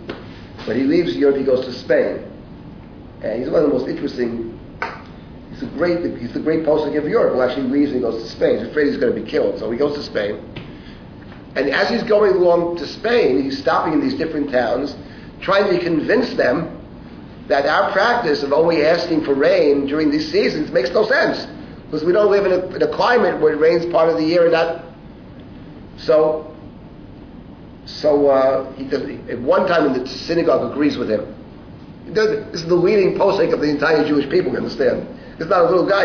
[0.66, 2.26] But he leaves Europe, he goes to Spain.
[3.22, 4.58] And he's one of the most interesting,
[5.50, 8.28] he's a great, he's the great posting of Europe who actually leaves and goes to
[8.28, 8.58] Spain.
[8.58, 10.42] He's afraid he's going to be killed, so he goes to Spain.
[11.56, 14.96] And as he's going along to Spain, he's stopping in these different towns,
[15.40, 16.76] trying to convince them
[17.48, 21.46] that our practice of only asking for rain during these seasons makes no sense.
[21.86, 24.24] Because we don't live in a, in a climate where it rains part of the
[24.24, 24.84] year and not.
[25.98, 26.49] So,
[27.96, 31.34] so uh, he does, at one time in the synagogue agrees with him.
[32.12, 35.06] Does, this is the leading posek of the entire Jewish people, you understand?
[35.38, 36.04] It's not a little guy.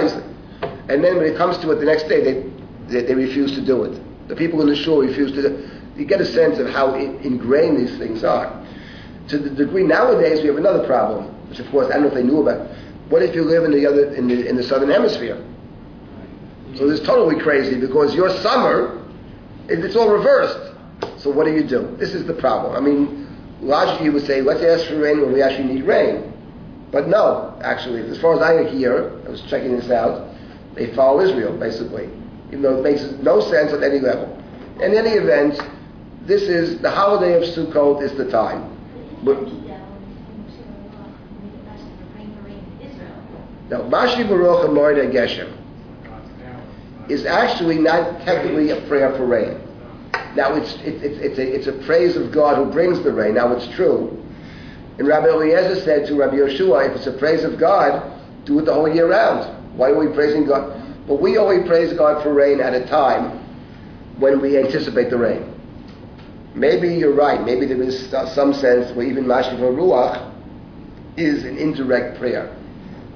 [0.89, 2.49] And then when it comes to it the next day, they,
[2.87, 3.99] they, they refuse to do it.
[4.27, 7.77] The people in the shul refuse to do You get a sense of how ingrained
[7.77, 8.51] these things are.
[9.29, 12.13] To the degree nowadays we have another problem, which of course I don't know if
[12.13, 12.67] they knew about.
[13.09, 15.43] What if you live in the other in the in the southern hemisphere?
[16.75, 19.01] So this is totally crazy because your summer,
[19.69, 20.74] it- it's all reversed.
[21.25, 21.97] So what do you do?
[21.97, 22.75] This is the problem.
[22.75, 23.27] I mean,
[23.59, 26.31] logically you would say, let's ask for rain when we actually need rain.
[26.91, 30.29] But no, actually, as far as I hear, I was checking this out,
[30.75, 32.11] they follow Israel, basically.
[32.49, 34.39] Even though it makes no sense at any level.
[34.83, 35.59] In any event,
[36.27, 38.69] this is, the holiday of Sukkot is the time.
[39.23, 39.47] But-
[43.67, 45.51] Now, Mashiv HaRuach U'Morid HaGeshem
[47.09, 49.64] is actually not technically a prayer for rain.
[50.35, 53.35] Now, it's, it, it, it's, a, it's a praise of God who brings the rain.
[53.35, 54.21] Now, it's true.
[54.97, 58.13] And Rabbi Eliezer said to Rabbi Yehoshua, if it's a praise of God,
[58.45, 59.77] do it the whole year round.
[59.77, 60.81] Why are we praising God?
[61.07, 63.39] But we only praise God for rain at a time
[64.19, 65.53] when we anticipate the rain.
[66.53, 67.43] Maybe you're right.
[67.43, 70.33] Maybe there is some sense where even Mashiv Ruach
[71.17, 72.55] is an indirect prayer.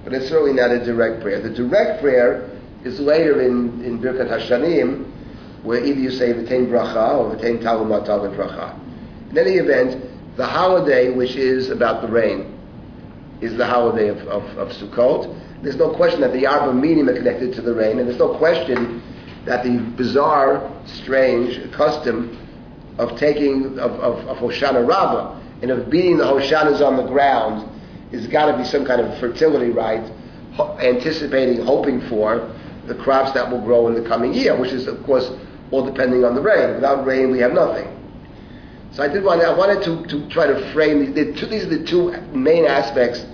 [0.04, 1.42] But it's certainly not a direct prayer.
[1.42, 2.50] The direct prayer
[2.84, 5.10] is later in, in Birkat Hashanim,
[5.64, 8.80] where either you say V'tein Bracha or V'tein Talumat Talut Bracha.
[9.32, 10.04] In any event,
[10.38, 12.58] the holiday which is about the rain
[13.42, 15.36] is the holiday of, of, of Sukkot.
[15.62, 18.38] There's no question that the Arba Minim are connected to the rain, and there's no
[18.38, 19.02] question
[19.46, 22.38] that the bizarre, strange custom
[22.98, 27.68] of taking, of, of, of Hoshana Rabbah, and of beating the Hoshanas on the ground,
[28.12, 30.10] is got to be some kind of fertility rite,
[30.80, 32.54] anticipating, hoping for
[32.88, 35.30] the crops that will grow in the coming year, which is, of course,
[35.72, 36.76] all depending on the rain.
[36.76, 37.96] Without rain, we have nothing.
[38.92, 39.42] So I did want.
[39.42, 42.66] I wanted to, to try to frame the, the two, these are the two main
[42.66, 43.26] aspects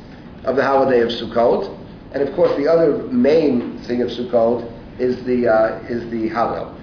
[0.43, 1.75] of the holiday of Sukkot,
[2.13, 6.75] and of course the other main thing of Sukkot is the uh, is the Hallel.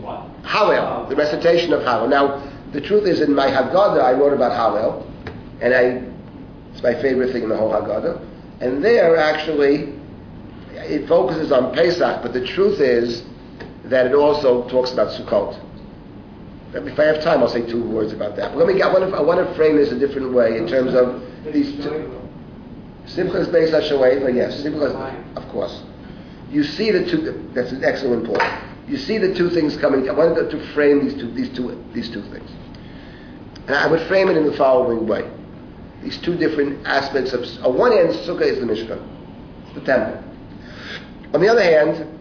[0.00, 0.42] What?
[0.42, 2.08] Hallel, the recitation of Hallel.
[2.08, 2.42] Now,
[2.72, 5.06] the truth is, in my Haggadah, I wrote about Hallel,
[5.60, 6.02] and I,
[6.72, 8.20] it's my favorite thing in the whole Haggadah.
[8.60, 9.94] And there, actually,
[10.72, 13.22] it focuses on Pesach, but the truth is
[13.92, 15.62] that it also talks about Sukkot.
[16.72, 18.52] If I have time, I'll say two words about that.
[18.52, 18.80] But let me.
[18.80, 19.14] I want to.
[19.14, 21.22] I want to frame this a different way in terms of
[21.52, 22.18] these two.
[23.04, 25.82] Simchas Beis Hashoeva, yes, Simchas, of course.
[26.50, 27.50] You see the two.
[27.52, 28.42] That's an excellent point.
[28.88, 30.08] You see the two things coming.
[30.08, 32.50] I wanted to frame these two, these two, these two things,
[33.66, 35.30] and I would frame it in the following way:
[36.02, 37.42] these two different aspects of.
[37.66, 39.02] On one hand, Sukkah is the Mishkan,
[39.74, 40.24] the temple.
[41.34, 42.11] On the other hand,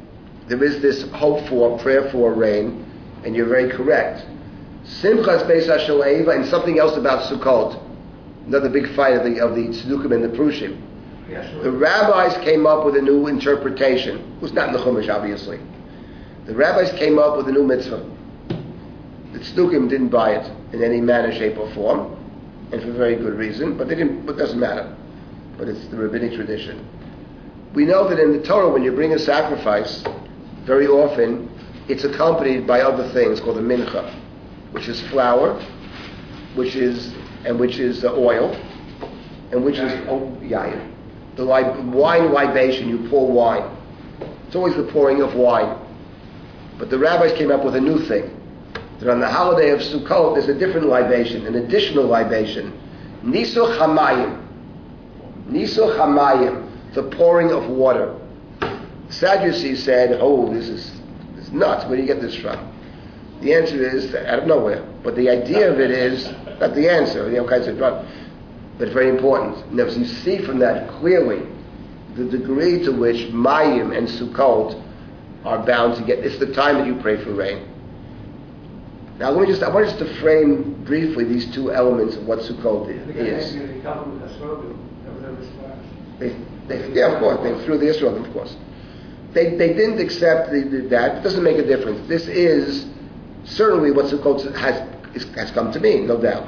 [0.51, 2.85] there is this hope for, prayer for rain,
[3.23, 4.25] and you're very correct.
[4.83, 7.81] Simchas Beis Hashoeva and something else about Sukkot.
[8.47, 10.77] Another big fight of the of the Tzdukim and the Prushim.
[11.29, 11.63] Sir.
[11.63, 14.41] The rabbis came up with a new interpretation.
[14.41, 15.57] Was not in the Chumash, obviously.
[16.47, 18.03] The rabbis came up with a new mitzvah.
[19.31, 22.17] The Tzdukim didn't buy it in any manner, shape, or form,
[22.73, 24.93] and for very good reason, but they didn't, but it doesn't matter.
[25.57, 26.85] But it's the rabbinic tradition.
[27.73, 30.03] We know that in the Torah, when you bring a sacrifice,
[30.65, 31.49] very often
[31.87, 34.13] it's accompanied by other things called a mincha,
[34.71, 35.59] which is flour,
[36.55, 37.13] which is
[37.45, 38.55] and which is oil,
[39.51, 40.93] and which is oh, yayin.
[41.35, 43.63] The li- wine libation, you pour wine.
[44.45, 45.77] It's always the pouring of wine.
[46.77, 48.37] But the rabbis came up with a new thing.
[48.99, 52.77] That on the holiday of Sukkot, there's a different libation, an additional libation.
[53.23, 54.45] Nisuch hamayim.
[55.49, 58.15] Nisuch hamayim, the pouring of water.
[59.11, 60.91] Sadducees said, oh, this is,
[61.35, 61.85] this is nuts.
[61.85, 62.71] Where do you get this from?
[63.41, 64.87] The answer is out of nowhere.
[65.03, 66.25] But the idea of it is,
[66.59, 68.05] not the answer, you know, kinds of drug,
[68.77, 69.73] but very important.
[69.73, 71.45] Now, you see from that clearly
[72.15, 74.81] the degree to which Mayim and Sukkot
[75.43, 76.19] are bound to get.
[76.19, 77.67] It's the time that you pray for rain.
[79.17, 82.39] Now, let me just, I want just to frame briefly these two elements of what
[82.39, 83.53] Sukkot I think I is.
[83.53, 85.87] think the government has spoken, that was their response.
[86.19, 86.29] They,
[86.67, 88.55] they, yeah, of course, they threw the Israel, of course.
[89.33, 91.17] They, they didn't accept the, the, that.
[91.17, 92.07] It doesn't make a difference.
[92.07, 92.85] This is
[93.45, 96.47] certainly what Sukkot has, is, has come to mean, no doubt.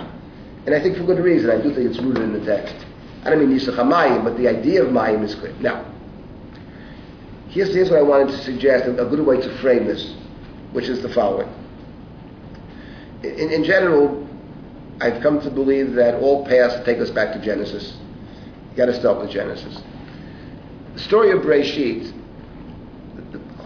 [0.65, 1.49] And I think for good reason.
[1.49, 2.75] I do think it's rooted in the text.
[3.23, 5.53] I don't mean Nisuch HaMayim, but the idea of Mayim is clear.
[5.59, 5.86] Now,
[7.49, 10.13] here's, here's what I wanted to suggest, a, good way to frame this,
[10.73, 11.47] which is the following.
[13.23, 14.27] In, in general,
[14.99, 17.97] I've come to believe that all paths take us back to Genesis.
[18.71, 19.81] You got to start with Genesis.
[20.95, 22.13] The story of Breshit,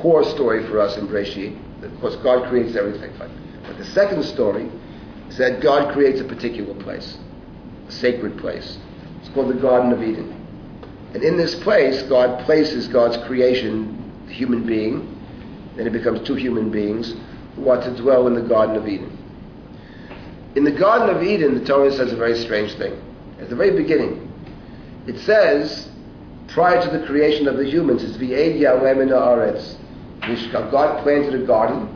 [0.01, 3.13] core story for us in Breshit, of course, God creates everything.
[3.17, 3.29] But,
[3.77, 4.71] the second story
[5.29, 7.17] is that God creates a particular place,
[7.87, 8.77] a sacred place.
[9.19, 10.33] It's called the Garden of Eden.
[11.13, 15.13] And in this place, God places God's creation, the human being,
[15.75, 17.13] then it becomes two human beings
[17.55, 19.15] who are to dwell in the Garden of Eden.
[20.55, 22.99] In the Garden of Eden, the Torah says a very strange thing.
[23.39, 24.31] At the very beginning,
[25.05, 25.89] it says,
[26.47, 29.75] prior to the creation of the humans, it's V'ed Yalem in Haaretz.
[30.27, 31.93] Which God planted a garden,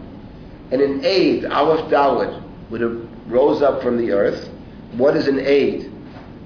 [0.71, 4.49] and an aid, Aleph Dalet, would have rose up from the earth.
[4.93, 5.91] What is an aid?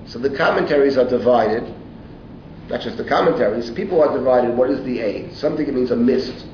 [0.07, 1.63] So the commentaries are divided,
[2.69, 4.55] not just the commentaries, people are divided.
[4.55, 5.33] What is the aid?
[5.33, 6.45] Something it means a mist.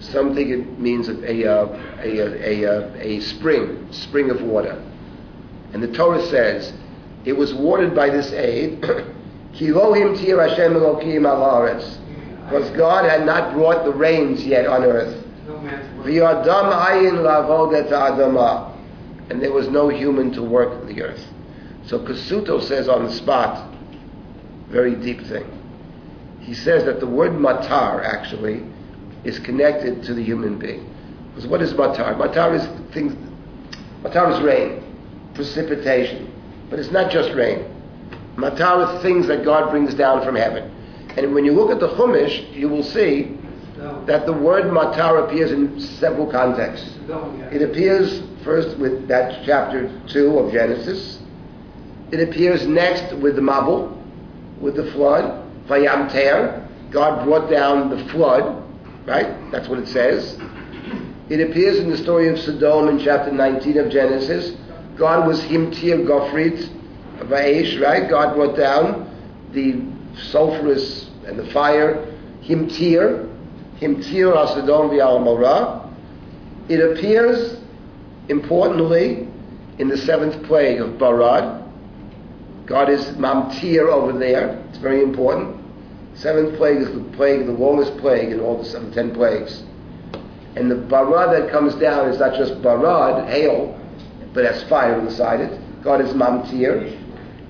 [0.00, 4.82] Something it means a, a, uh, a, a, a, a spring, spring of water.
[5.72, 6.72] And the Torah says,
[7.24, 8.82] it was watered by this aid,
[12.50, 12.74] Ki Elohim tir Hashem Elokim al haaretz.
[12.74, 15.26] because God had not brought the rains yet on earth.
[15.46, 16.06] No man's work.
[16.06, 18.76] V'yadam ayin lavod et adama.
[19.30, 21.24] And there was no human to work the earth.
[21.86, 23.72] So Cassuto says on the spot,
[24.68, 25.46] very deep thing.
[26.40, 28.64] He says that the word matar actually
[29.24, 30.92] is connected to the human being.
[31.28, 32.16] Because what is matar?
[32.16, 33.14] Matar is things.
[34.02, 34.82] Matar is rain,
[35.34, 36.32] precipitation,
[36.70, 37.64] but it's not just rain.
[38.36, 40.70] Matar is things that God brings down from heaven.
[41.16, 43.36] And when you look at the Chumash, you will see
[44.06, 46.96] that the word matar appears in several contexts.
[47.50, 51.18] It appears first with that chapter 2 of Genesis.
[52.10, 53.96] It appears next with the Mabul,
[54.60, 55.46] with the flood.
[55.66, 58.62] Vayam Ter, God brought down the flood,
[59.06, 59.50] right?
[59.50, 60.38] That's what it says.
[61.28, 64.56] It appears in the story of Sodom in chapter 19 of Genesis.
[64.96, 66.68] God was Himtir Gofrit,
[67.20, 68.10] Vaesh, right?
[68.10, 69.06] God brought down
[69.52, 69.80] the
[70.14, 72.06] sulfurous and the fire,
[72.42, 73.28] Himtir,
[73.80, 75.90] Himtir al Sodom v'al
[76.68, 77.58] It appears,
[78.28, 79.28] importantly,
[79.78, 81.66] in the seventh plague of Barad.
[82.66, 84.62] God is Mamtir over there.
[84.68, 85.56] It's very important.
[86.14, 89.62] Seventh plague is the plague, the longest plague in all the seven, ten plagues.
[90.56, 93.78] And the Barad that comes down is not just Barad, hail,
[94.34, 95.82] but has fire inside it.
[95.82, 96.96] God is Mamtir.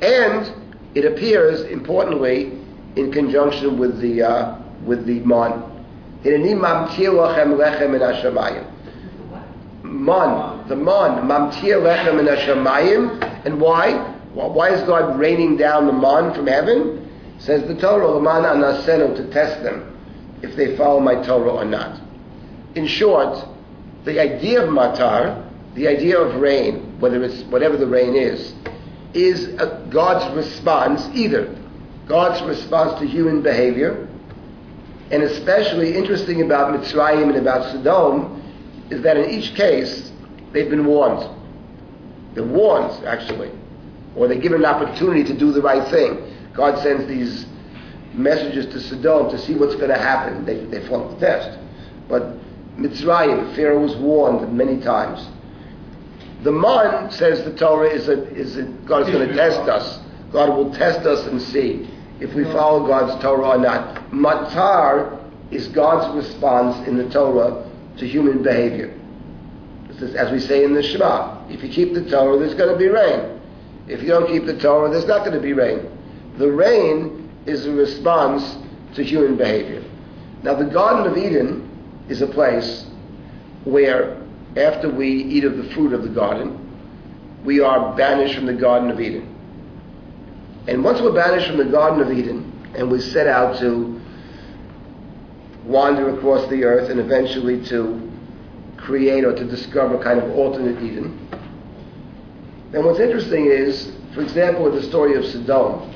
[0.02, 0.59] And
[0.95, 2.59] it appears, importantly,
[2.97, 5.20] in conjunction with the, uh, with the
[8.01, 8.66] hashamayim.
[9.82, 14.16] Man, the man, mamtir lechem min hashamayim, and why?
[14.34, 17.09] Why is God raining down the man from heaven?
[17.38, 19.97] Says the Torah, "Leman anasenu," to test them
[20.43, 21.99] if they follow my Torah or not.
[22.74, 23.45] In short,
[24.05, 25.43] the idea of matar,
[25.74, 28.53] the idea of rain, whether it's whatever the rain is,
[29.14, 31.56] is a, God's response, either
[32.06, 34.08] God's response to human behavior,
[35.11, 38.42] and especially interesting about Mitzrayim and about Sodom
[38.90, 40.12] is that in each case
[40.52, 41.28] they've been warned.
[42.34, 43.50] They're warned, actually,
[44.16, 46.36] or they're given an opportunity to do the right thing.
[46.52, 47.46] God sends these
[48.12, 50.44] messages to Sodom to see what's going to happen.
[50.44, 51.58] They, they flunked the test.
[52.08, 52.34] But
[52.76, 55.28] Mitzrayim, Pharaoh was warned many times.
[56.43, 60.01] The man says the Torah is a, is a, God is going to test us.
[60.32, 61.88] God will test us and see
[62.20, 64.11] if we follow God's Torah or not.
[64.11, 67.68] Matar is God's response in the Torah
[67.99, 68.97] to human behavior.
[69.88, 72.72] This is, as we say in the Shema, if you keep the Torah, there's going
[72.72, 73.41] to be rain.
[73.88, 75.91] If you don't keep the Torah, there's not going to be rain.
[76.38, 78.57] The rain is a response
[78.95, 79.82] to human behavior.
[80.43, 81.68] Now, the Garden of Eden
[82.09, 82.86] is a place
[83.64, 84.20] where,
[84.57, 86.57] after we eat of the fruit of the garden,
[87.44, 89.26] we are banished from the Garden of Eden.
[90.68, 92.46] And once we're banished from the Garden of Eden,
[92.76, 94.01] and we set out to
[95.64, 98.11] wander across the earth and eventually to
[98.76, 101.28] create or to discover kind of alternate Eden.
[102.72, 105.92] And what's interesting is, for example, with the story of Sodom,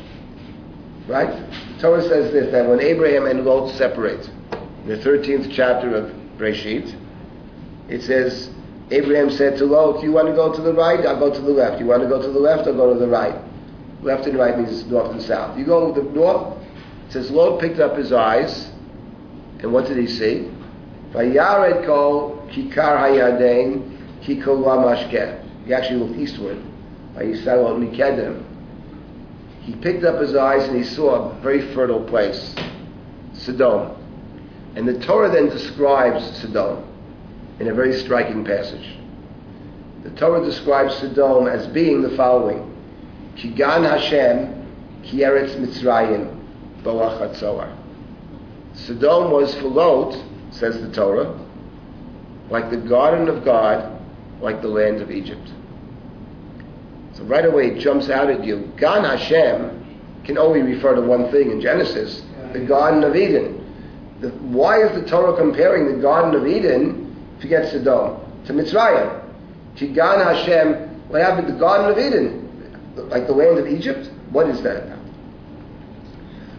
[1.07, 1.30] right?
[1.76, 4.28] The Torah says this that when Abraham and Lot separate,
[4.82, 6.94] in the 13th chapter of Breshit,
[7.89, 8.51] it says,
[8.91, 11.05] Abraham said to Lot, You want to go to the right?
[11.07, 11.80] I'll go to the left.
[11.80, 12.66] You want to go to the left?
[12.66, 13.35] I'll go to the right.
[14.03, 15.59] Left and right means north and south.
[15.59, 16.62] You go to the north,
[17.07, 18.70] it says Lot picked up his eyes,
[19.61, 20.51] and what did he see?
[21.12, 25.43] Vayared kol kikar hayarden kikol mashkeh.
[25.64, 26.62] He actually looked eastward.
[29.62, 32.55] He picked up his eyes and he saw a very fertile place,
[33.32, 33.97] Sodom.
[34.74, 36.85] And the Torah then describes Sodom
[37.61, 38.96] in a very striking passage.
[40.02, 42.74] The Torah describes Sodom as being the following:
[43.36, 47.36] Kigan Hashem, Ki Eretz Mitzrayim, Boach
[48.74, 51.38] Sodom was for Lot, says the Torah,
[52.50, 54.00] like the garden of God,
[54.40, 55.52] like the land of Egypt.
[57.14, 58.72] So right away it jumps out at you.
[58.76, 63.61] Gan Hashem can only refer to one thing in Genesis, the Garden of Eden.
[64.20, 67.03] The, why is the Torah comparing the Garden of Eden,
[67.41, 69.22] forget Sodom, to Mitzrayim?
[69.76, 72.43] Kigan Hashem, what happened to the Garden of Eden?
[73.09, 74.11] Like the land of Egypt?
[74.30, 74.99] What is that about?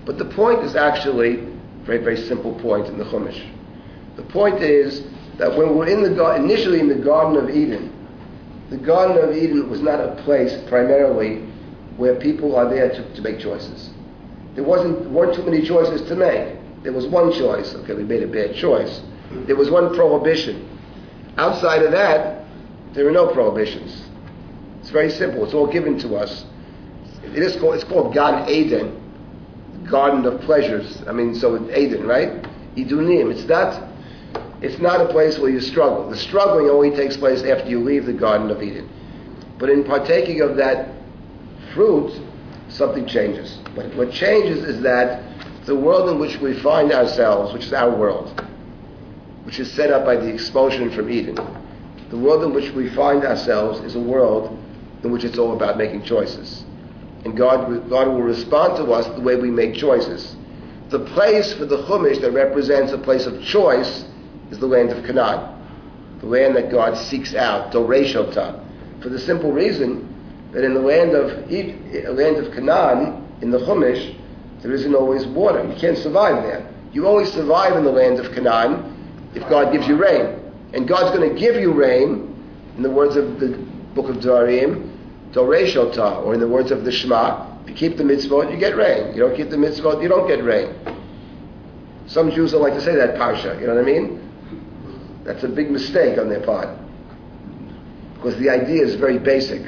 [0.06, 3.44] But the point is actually a very, very simple point in the Chumash.
[4.16, 5.04] The point is
[5.38, 7.92] that when we're in the initially in the Garden of Eden,
[8.70, 11.38] the Garden of Eden was not a place primarily
[11.98, 13.92] where people are there to, to make choices.
[14.56, 16.58] There wasn't weren't too many choices to make.
[16.84, 17.74] There was one choice.
[17.76, 19.02] Okay, we made a bad choice.
[19.46, 20.70] There was one prohibition.
[21.38, 22.46] Outside of that,
[22.94, 24.08] there are no prohibitions.
[24.80, 25.44] It's very simple.
[25.44, 26.46] It's all given to us.
[27.24, 31.04] It is called it's called Gan Eden, Garden of Pleasures.
[31.08, 32.44] I mean, so Eden, right?
[32.76, 33.32] Idunim.
[33.32, 33.84] It's not
[34.62, 36.10] it's not a place where you struggle.
[36.10, 38.90] The struggling only takes place after you leave the Garden of Eden.
[39.58, 40.90] But in partaking of that
[41.74, 42.20] fruit,
[42.70, 43.60] something changes.
[43.74, 45.24] What, what changes is that
[45.66, 48.42] the world in which we find ourselves, which is our world,
[49.46, 51.38] which is set up by the expulsion from Eden,
[52.10, 54.58] the world in which we find ourselves is a world
[55.04, 56.66] in which it's all about making choices.
[57.24, 60.36] And God, God will respond to us the way we make choices.
[60.90, 64.06] The place for the Chumash that represents a place of choice
[64.52, 65.52] is the land of Canaan,
[66.20, 68.64] the land that God seeks out, Doreshota,
[69.02, 70.12] for the simple reason
[70.52, 74.16] that in the land of eh, land of Canaan, in the Chumash,
[74.62, 75.68] there isn't always water.
[75.68, 76.68] You can't survive there.
[76.94, 78.95] You only survive in the land of Canaan
[79.36, 80.42] if God gives you rain.
[80.74, 82.32] And God's going to give you rain,
[82.76, 83.50] in the words of the
[83.94, 84.92] book of Dvarim,
[85.36, 89.14] or in the words of the Shema, if you keep the mitzvot, you get rain.
[89.14, 90.74] You don't keep the mitzvot, you don't get rain.
[92.08, 95.22] Some Jews don't like to say that parsha, you know what I mean?
[95.24, 96.70] That's a big mistake on their part.
[98.14, 99.64] Because the idea is very basic.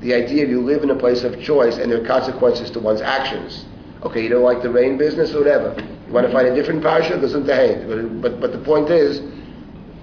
[0.00, 3.00] The idea you live in a place of choice and there are consequences to one's
[3.00, 3.64] actions.
[4.02, 5.74] Okay, you don't like the rain business or whatever.
[6.08, 7.20] You want to find a different parsha?
[7.20, 7.84] Listen to hay.
[7.86, 9.20] But, but, but the point is,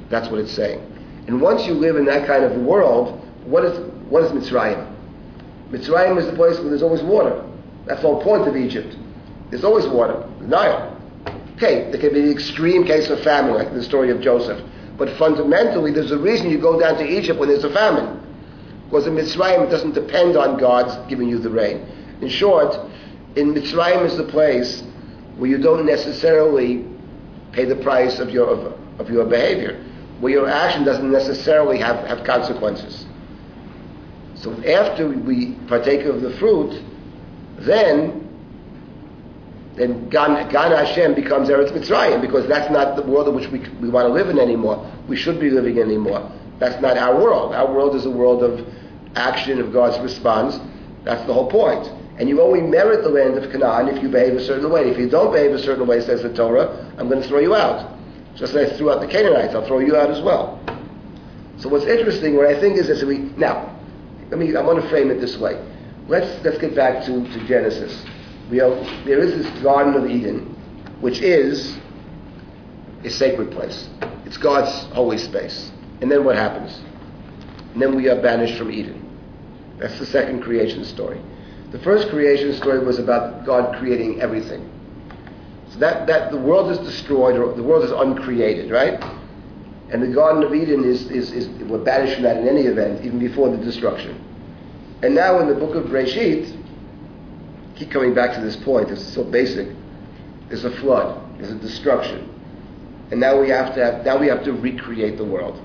[0.10, 0.80] that's what it's saying.
[1.26, 4.94] And once you live in that kind of world, what is, what is Mitzrayim?
[5.72, 7.44] Mitzrayim is the place where there's always water.
[7.88, 8.96] That's the whole point of Egypt.
[9.50, 10.24] There's always water.
[10.42, 10.92] The Nile.
[11.56, 14.62] Okay, there can be the extreme case of famine, like the story of Joseph.
[14.98, 18.22] But fundamentally, there's a reason you go down to Egypt when there's a famine.
[18.86, 21.84] Because in Mitzrayim, it doesn't depend on God's giving you the rain.
[22.22, 22.76] In short,
[23.36, 24.84] in Mitzrayim is the place
[25.38, 26.86] where you don't necessarily
[27.52, 29.84] pay the price of your, of, of your behavior,
[30.20, 33.06] where your action doesn't necessarily have, have consequences.
[34.36, 36.84] So after we partake of the fruit,
[37.60, 38.22] then
[39.76, 43.90] then Gan, Hashem becomes Eretz Mitzrayim because that's not the world in which we, we
[43.90, 44.90] want to live in anymore.
[45.10, 46.32] We should be living anymore.
[46.60, 47.54] That's not our world.
[47.54, 48.66] Our world is a world of
[49.16, 50.58] action, of God's response.
[51.04, 51.92] That's the whole point.
[52.18, 54.90] And you only merit the land of Canaan if you behave a certain way.
[54.90, 57.56] If you don't behave a certain way, says the Torah, I'm going to throw you
[57.56, 57.94] out.
[58.36, 60.62] Just as I threw out the Canaanites, I'll throw you out as well.
[61.58, 63.78] So what's interesting, what I think is this, we, now,
[64.30, 65.62] let me, I want to frame it this way.
[66.08, 68.06] Let's, let's get back to, to Genesis.
[68.50, 70.56] We have, there is this Garden of Eden,
[71.02, 71.78] which is
[73.04, 73.90] a sacred place.
[74.26, 75.72] It's God's holy space.
[76.02, 76.80] And then what happens?
[77.74, 79.02] And then we are banished from Eden.
[79.80, 81.22] That's the second creation story.
[81.76, 84.72] The first creation story was about God creating everything.
[85.72, 89.04] So that, that the world is destroyed, or the world is uncreated, right?
[89.92, 93.04] And the Garden of Eden is, is, is we're banished from that in any event,
[93.04, 94.24] even before the destruction.
[95.04, 96.58] And now in the book of Breshit,
[97.76, 99.68] keep coming back to this point, it's so basic.
[100.48, 102.30] There's a flood, there's a destruction.
[103.12, 105.62] And now we have to have, now we have to recreate the world.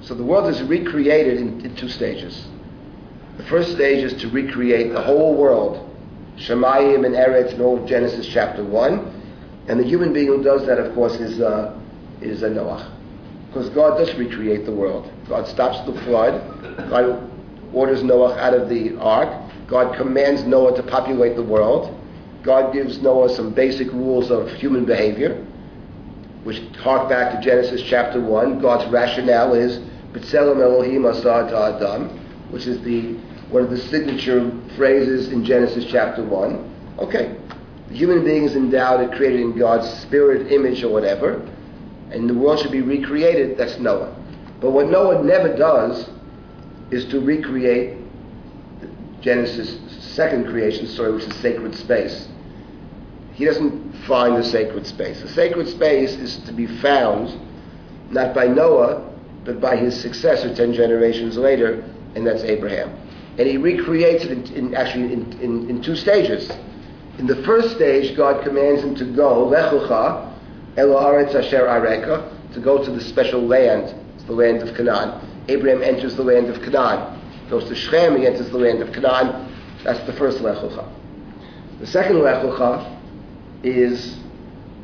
[0.00, 2.46] So the world is recreated in, in two stages.
[3.36, 5.90] The first stage is to recreate the whole world,
[6.36, 9.22] Shemayim and Eretz and all of Genesis chapter 1.
[9.68, 11.76] And the human being who does that, of course, is, uh,
[12.20, 12.92] is a Noah.
[13.48, 15.10] Because God does recreate the world.
[15.28, 16.40] God stops the flood.
[16.90, 17.30] God
[17.72, 19.28] orders Noah out of the ark.
[19.66, 21.98] God commands Noah to populate the world.
[22.42, 25.44] God gives Noah some basic rules of human behavior,
[26.42, 28.60] which hark back to Genesis chapter 1.
[28.60, 29.78] God's rationale is,
[30.12, 33.14] B'tselem Elohim asad Adam, which is the
[33.50, 36.96] one of the signature phrases in Genesis chapter 1.
[36.98, 37.36] Okay,
[37.88, 41.46] the human being is endowed and created in God's spirit, image, or whatever,
[42.10, 44.14] and the world should be recreated, that's Noah.
[44.60, 46.08] But what Noah never does
[46.90, 47.98] is to recreate
[49.20, 49.78] Genesis'
[50.14, 52.28] second creation story, which is sacred space.
[53.34, 55.20] He doesn't find the sacred space.
[55.20, 57.40] The sacred space is to be found
[58.10, 59.10] not by Noah,
[59.44, 61.84] but by his successor ten generations later,
[62.14, 62.96] and that's Abraham.
[63.38, 66.50] And he recreates it in, in actually in, in, in, two stages.
[67.18, 70.32] In the first stage, God commands him to go, Lech Lecha,
[70.76, 73.94] Asher Areka, to go to the special land,
[74.26, 75.20] the land of Canaan.
[75.48, 77.20] Abraham enters the land of Canaan.
[77.50, 79.52] Goes to Shechem, he enters the land of Canaan.
[79.82, 80.88] That's the first Lech Lecha.
[81.80, 83.00] The second Lech Lecha
[83.62, 84.18] is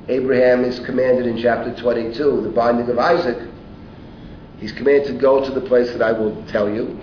[0.09, 3.49] Abraham is commanded in chapter 22, the binding of Isaac.
[4.59, 6.99] He's commanded to go to the place that I will tell you.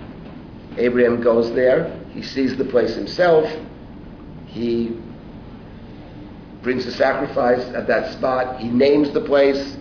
[0.78, 2.00] Abraham goes there.
[2.12, 3.50] He sees the place himself.
[4.46, 4.98] He
[6.62, 8.60] brings the sacrifice at that spot.
[8.60, 9.76] He names the place,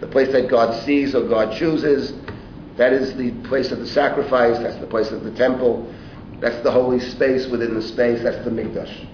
[0.00, 2.12] the place that God sees or God chooses.
[2.76, 4.58] That is the place of the sacrifice.
[4.58, 5.92] That's the place of the temple.
[6.40, 8.22] That's the holy space within the space.
[8.22, 9.06] That's the Mikdash.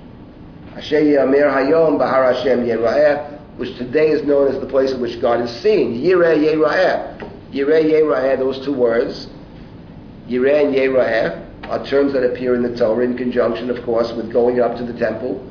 [0.77, 5.21] Asher Yamir Hayom Bahar Hashem Yera'eh, which today is known as the place in which
[5.21, 6.01] God is seen.
[6.01, 7.51] Yireh Yera'eh.
[7.51, 9.29] Yireh Yera'eh, those two words,
[10.29, 14.31] Yireh and Yera'eh, are terms that appear in the Torah in conjunction, of course, with
[14.33, 15.45] going up to the temple,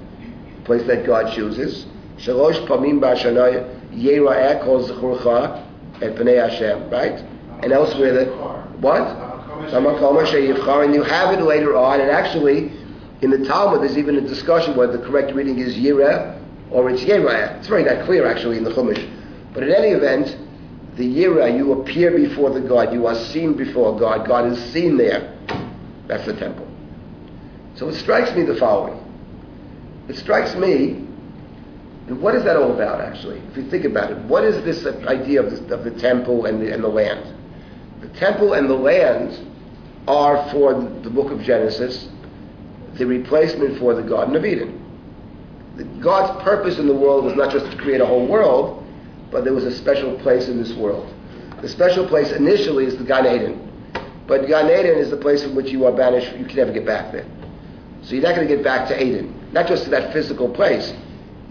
[0.58, 1.86] the place that God chooses.
[2.18, 5.66] Shalosh Pamim Ba'Shanah Yera'eh kol Zechurcha
[6.02, 7.24] et Pnei Hashem, right?
[7.64, 8.28] And elsewhere, that
[8.80, 9.02] what?
[9.64, 12.72] And you have it later on, and actually,
[13.22, 16.36] in the Talmud, there's even a discussion whether the correct reading is Yireh
[16.72, 17.58] or it's Yerah.
[17.60, 19.10] It's very not clear, actually, in the Chumash.
[19.54, 20.36] But in any event,
[20.96, 24.98] the Yirah, you appear before the God, you are seen before God, God is seen
[24.98, 25.38] there.
[26.08, 26.68] That's the temple.
[27.76, 29.02] So it strikes me the following.
[30.08, 31.06] It strikes me,
[32.08, 33.40] and what is that all about, actually?
[33.52, 36.62] If you think about it, what is this idea of the, of the temple and
[36.62, 37.36] the, and the land?
[38.02, 39.38] The temple and the land
[40.08, 42.08] are, for the book of Genesis,
[42.94, 44.82] the replacement for the Garden of Eden.
[46.00, 48.85] God's purpose in the world was not just to create a whole world,
[49.36, 51.14] but there was a special place in this world.
[51.62, 53.70] The special place initially is the Gan Eden.
[54.28, 56.86] But Gan Eden is the place from which you are banished, you can never get
[56.86, 57.26] back there.
[58.02, 59.38] So you're not going to get back to Eden.
[59.52, 60.94] Not just to that physical place.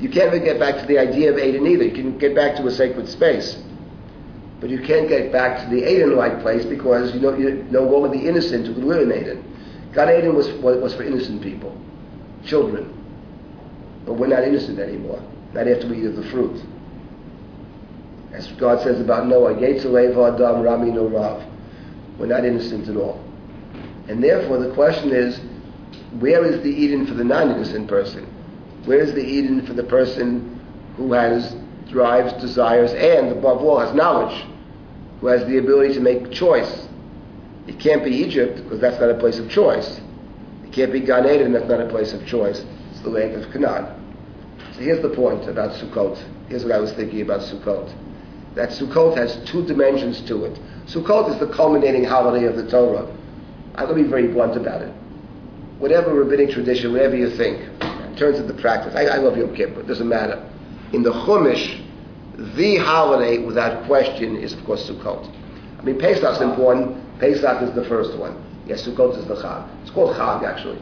[0.00, 1.84] You can't even get back to the idea of Eden either.
[1.84, 3.62] You can get back to a sacred space.
[4.62, 8.16] But you can't get back to the Eden-like place because you know, you're no longer
[8.16, 9.44] the innocent who could live in Eden.
[9.92, 11.78] Eden was, was for innocent people,
[12.46, 12.88] children.
[14.06, 16.64] But we're not innocent anymore, not after we eat of the fruit.
[18.34, 21.48] As God says about Noah, Adam ra mine'urav.
[22.18, 23.24] We're not innocent at all.
[24.08, 25.40] And therefore the question is,
[26.18, 28.26] where is the Eden for the non-innocent person?
[28.86, 30.60] Where is the Eden for the person
[30.96, 31.56] who has
[31.88, 34.44] drives, desires, and above all has knowledge,
[35.20, 36.88] who has the ability to make choice?
[37.68, 40.00] It can't be Egypt because that's not a place of choice.
[40.64, 42.64] It can't be Gan Eden, that's not a place of choice.
[42.90, 43.86] It's the land of Canaan.
[44.74, 46.22] So here's the point about Sukkot.
[46.48, 47.92] Here's what I was thinking about Sukkot.
[48.54, 50.58] That Sukkot has two dimensions to it.
[50.86, 53.06] Sukkot is the culminating holiday of the Torah.
[53.74, 54.92] I'm going to be very blunt about it.
[55.78, 58.94] whatever rabbinic tradition, whatever you think, in terms of the practice.
[58.94, 60.40] I, I love Yom Kippur, it doesn't matter.
[60.92, 61.80] In the Chumash,
[62.56, 65.30] the holiday without question is of course Sukkot.
[65.78, 66.96] I mean Pesach is important.
[67.18, 68.42] Pesach is the first one.
[68.66, 69.68] Yes, Sukkot is the Chag.
[69.82, 70.78] It's called Chag actually.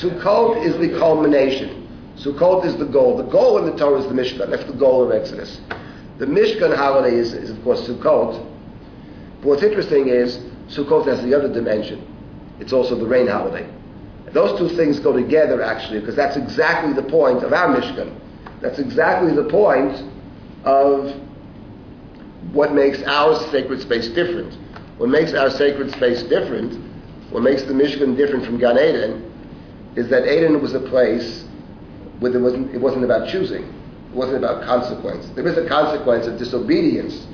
[0.00, 1.87] Sukkot is the culmination.
[2.20, 3.16] Sukkot is the goal.
[3.16, 4.50] The goal in the Torah is the Mishkan.
[4.50, 5.60] That's the goal of Exodus.
[6.18, 8.44] The Mishkan holiday is, is of course Sukkot.
[9.40, 10.38] But what's interesting is
[10.68, 12.04] Sukkot has the other dimension.
[12.58, 13.68] It's also the rain holiday.
[14.32, 18.18] Those two things go together actually because that's exactly the point of our Mishkan.
[18.60, 20.02] That's exactly the point
[20.64, 21.14] of
[22.52, 24.54] what makes our sacred space different.
[24.98, 26.74] What makes our sacred space different,
[27.30, 29.24] what makes the Mishkan different from Gan Eden,
[29.94, 31.44] is that Eden was a place
[32.20, 33.62] there wasn't, it wasn't about choosing.
[33.62, 35.28] It wasn't about consequence.
[35.34, 37.26] There is a consequence of disobedience,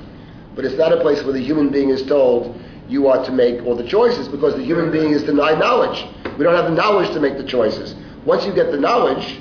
[0.55, 3.65] but it's not a place where the human being is told, you are to make
[3.65, 6.05] all the choices because the human being is denied knowledge.
[6.37, 7.95] We don't have the knowledge to make the choices.
[8.25, 9.39] Once you get the knowledge,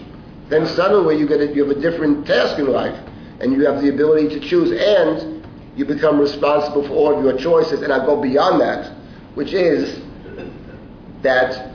[0.48, 2.98] then suddenly you get a, you have a different task in life,
[3.40, 5.44] and you have the ability to choose, and
[5.76, 7.82] you become responsible for all of your choices.
[7.82, 8.92] And I go beyond that,
[9.34, 10.00] which is
[11.22, 11.70] that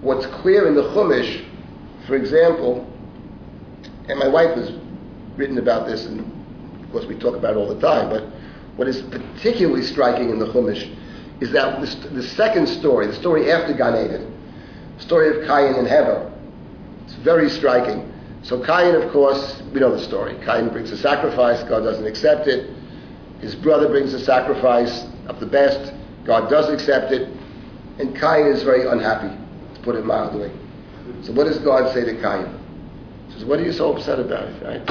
[0.00, 1.44] what's clear in the Chumash,
[2.10, 2.84] for example,
[4.08, 4.72] and my wife has
[5.36, 6.18] written about this, and
[6.82, 8.24] of course we talk about it all the time, but
[8.74, 10.92] what is particularly striking in the Chumash
[11.40, 14.36] is that the, the second story, the story after Gan Eden,
[14.96, 16.32] the story of Cain and Hevel,
[17.04, 18.12] it's very striking.
[18.42, 20.36] So Cain, of course, we know the story.
[20.44, 22.74] Cain brings a sacrifice, God doesn't accept it.
[23.40, 27.28] His brother brings a sacrifice of the best, God does accept it,
[28.00, 29.32] and Cain is very unhappy,
[29.74, 30.50] to put it mildly.
[31.22, 32.58] So what does God say to Cain?
[33.28, 34.86] He says, what are you so upset about right?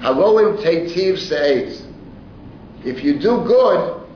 [0.00, 1.84] Halo im teitiv se'et.
[2.84, 4.06] If you do good,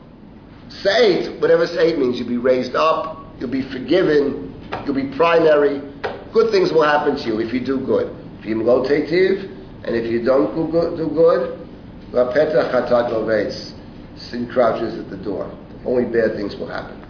[0.69, 4.55] se'et, whatever se'et means, you'll be raised up, you'll be forgiven,
[4.85, 5.81] you'll be primary,
[6.33, 8.15] good things will happen to you if you do good.
[8.39, 9.51] If you go teitiv,
[9.85, 11.63] and if you don't do good, do good
[12.13, 13.73] loveitz.
[14.17, 15.51] Sin crouches at the door.
[15.85, 17.05] Only bad things will happen.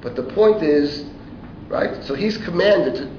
[0.00, 1.06] But the point is,
[1.68, 2.04] right?
[2.04, 3.15] So he's commanded to.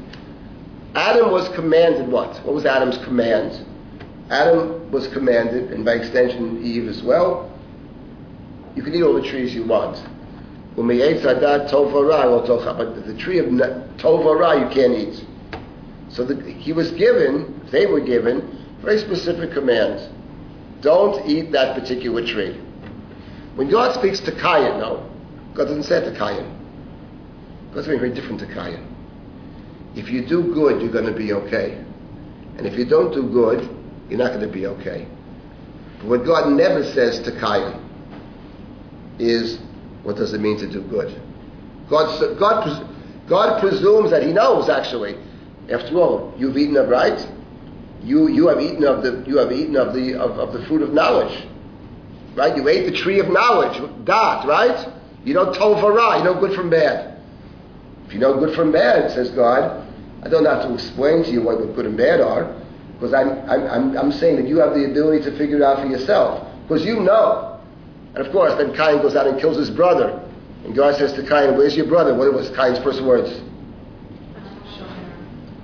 [0.98, 2.38] Adam was commanded what?
[2.44, 3.64] What was Adam's command?
[4.32, 7.52] Adam was commanded, and by extension Eve as well.
[8.76, 10.03] You can eat all the trees you want.
[10.76, 11.15] But the
[13.19, 15.24] tree of Tova you can't eat.
[16.10, 20.10] So the, he was given, they were given, very specific commands.
[20.82, 22.60] Don't eat that particular tree.
[23.53, 25.07] When God speaks to Cain, no,
[25.53, 26.57] God doesn't say to Cain.
[27.72, 28.97] God's something very different to Cain.
[29.98, 31.84] If you do good, you're going to be okay.
[32.57, 33.68] And if you don't do good,
[34.10, 35.07] you're not going to be okay.
[35.98, 37.82] But what God never says to Cain
[39.18, 39.57] is,
[40.03, 41.19] what does it mean to do good?
[41.90, 42.88] God, God,
[43.28, 45.18] God presumes that He knows, actually.
[45.72, 47.28] After all, you've eaten of right?
[48.03, 50.84] You, you have eaten of the you have eaten of the of, of the fruit
[50.84, 51.45] of knowledge.
[52.36, 52.56] Right?
[52.56, 54.94] You ate the tree of knowledge, dot, right?
[55.26, 57.19] You know tovara, you know good from bad.
[58.06, 59.86] If you know good from bad, says God,
[60.23, 62.53] I don't have to explain to you what good and bad are,
[62.94, 65.88] because I'm, I'm, I'm, saying that you have the ability to figure it out for
[65.88, 67.60] yourself, because you know.
[68.15, 70.23] And of course, then Cain goes out and kills his brother.
[70.64, 72.15] And God says to Cain, where's your brother?
[72.15, 73.30] What was Cain's first words?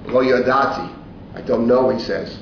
[0.05, 0.95] Lo yadati.
[1.33, 2.37] I don't know, he says.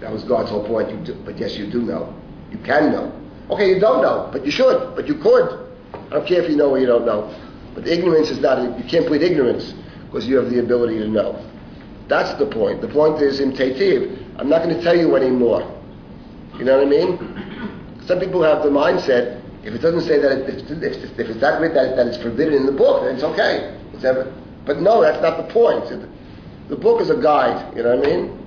[0.00, 0.90] That was God's whole point.
[0.90, 2.12] You do, but yes, you do know.
[2.50, 3.12] You can know.
[3.50, 5.64] Okay, you don't know, but you should, but you could.
[5.92, 7.32] I don't care if you know or you don't know.
[7.74, 9.74] But ignorance is not, you can't plead ignorance
[10.14, 11.44] because you have the ability to know.
[12.06, 12.80] That's the point.
[12.80, 14.38] The point is in Tetiv.
[14.38, 15.62] I'm not going to tell you anymore.
[16.56, 17.98] You know what I mean?
[18.06, 21.40] Some people have the mindset, if it doesn't say that, it, if, if, if, it's
[21.40, 23.76] not written that, that it's forbidden in the book, then it's okay.
[23.92, 24.32] It's ever,
[24.64, 25.84] but no, that's not the point.
[26.68, 28.46] The book is a guide, you know what I mean?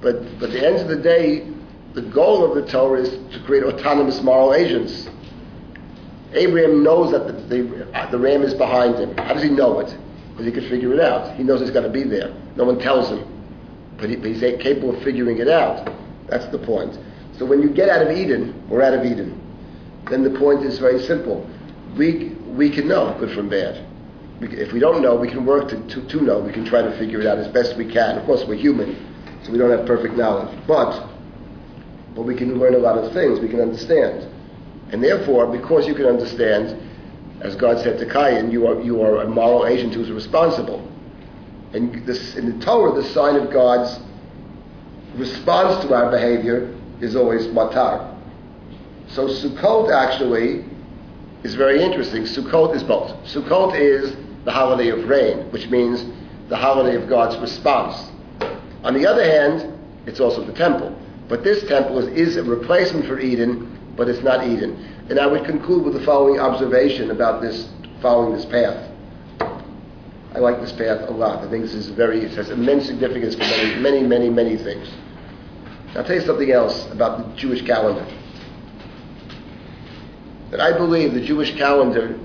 [0.00, 1.46] But, but at the end of the day,
[1.94, 5.08] the goal of the Torah is to create autonomous moral agents.
[6.32, 9.16] Abraham knows that the, the, the ram is behind him.
[9.18, 9.96] How does he know it?
[10.36, 11.34] Because he can figure it out.
[11.36, 12.34] He knows it's got to be there.
[12.56, 13.26] No one tells him.
[13.96, 15.90] But, he, but he's capable of figuring it out.
[16.28, 16.98] That's the point.
[17.38, 19.40] So when you get out of Eden, we're out of Eden.
[20.10, 21.48] Then the point is very simple.
[21.96, 23.86] We, we can know good from bad.
[24.40, 26.38] We, if we don't know, we can work to, to, to know.
[26.40, 28.18] We can try to figure it out as best we can.
[28.18, 28.94] Of course, we're human,
[29.42, 30.54] so we don't have perfect knowledge.
[30.66, 31.08] But,
[32.14, 33.40] but we can learn a lot of things.
[33.40, 34.30] We can understand.
[34.92, 36.85] And therefore, because you can understand,
[37.46, 40.86] as God said to Cain, you are, you are a moral agent who's responsible.
[41.72, 44.00] And this, in the Torah, the sign of God's
[45.14, 48.14] response to our behavior is always matar.
[49.08, 50.64] So Sukkot actually
[51.44, 52.24] is very interesting.
[52.24, 53.12] Sukkot is both.
[53.24, 56.04] Sukkot is the holiday of rain, which means
[56.48, 58.10] the holiday of God's response.
[58.82, 59.72] On the other hand,
[60.06, 60.96] it's also the temple.
[61.28, 65.06] But this temple is, is a replacement for Eden, but it's not Eden.
[65.08, 67.68] And I would conclude with the following observation about this,
[68.02, 68.90] following this path.
[70.34, 71.42] I like this path a lot.
[71.42, 74.88] I think this is very, it has immense significance for many, many, many, many things.
[75.94, 78.04] I'll tell you something else about the Jewish calendar.
[80.50, 82.18] That I believe the Jewish calendar,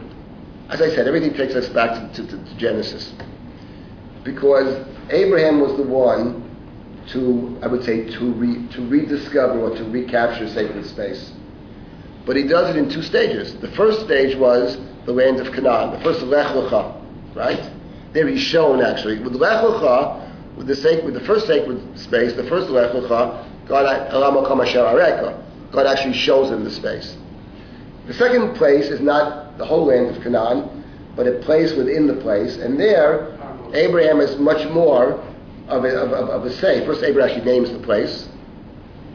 [0.69, 3.13] as I said, everything takes us back to, to, to Genesis.
[4.25, 6.49] Because Abraham was the one
[7.11, 11.31] to, I would say, to, re, to rediscover or to recapture sacred space.
[12.25, 13.55] But he does it in two stages.
[13.55, 17.01] The first stage was the land of Canaan, the first Lech Lecha,
[17.35, 17.71] right?
[18.13, 19.19] There he's shown actually.
[19.19, 24.11] With Lech Lecha, with the, with the first sacred space, the first Lech Lecha, God,
[25.71, 27.17] God actually shows him the space.
[28.07, 30.83] The second place is not the whole land of Canaan,
[31.15, 33.37] but a place within the place, and there
[33.73, 35.23] Abraham is much more
[35.67, 36.85] of a, of, of a say.
[36.85, 38.27] First, Abraham actually names the place.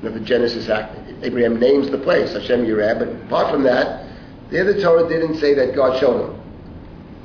[0.02, 4.06] Know, the Genesis Act, Abraham names the place, Hashem Yireh, but apart from that,
[4.51, 6.40] there the Torah didn't say that God showed him.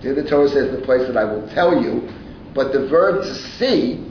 [0.02, 2.10] There the Torah says the place that I will tell you,
[2.54, 4.04] but the verb to see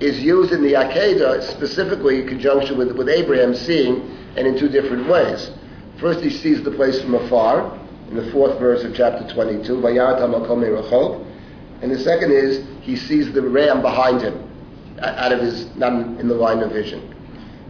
[0.00, 4.68] is used in the Akedah specifically in conjunction with, with Abraham seeing and in two
[4.68, 5.50] different ways.
[6.00, 7.76] First, he sees the place from afar,
[8.08, 9.84] in the fourth verse of chapter 22,
[11.80, 14.48] and the second is he sees the ram behind him,
[15.00, 17.14] out of his, not in the line of vision.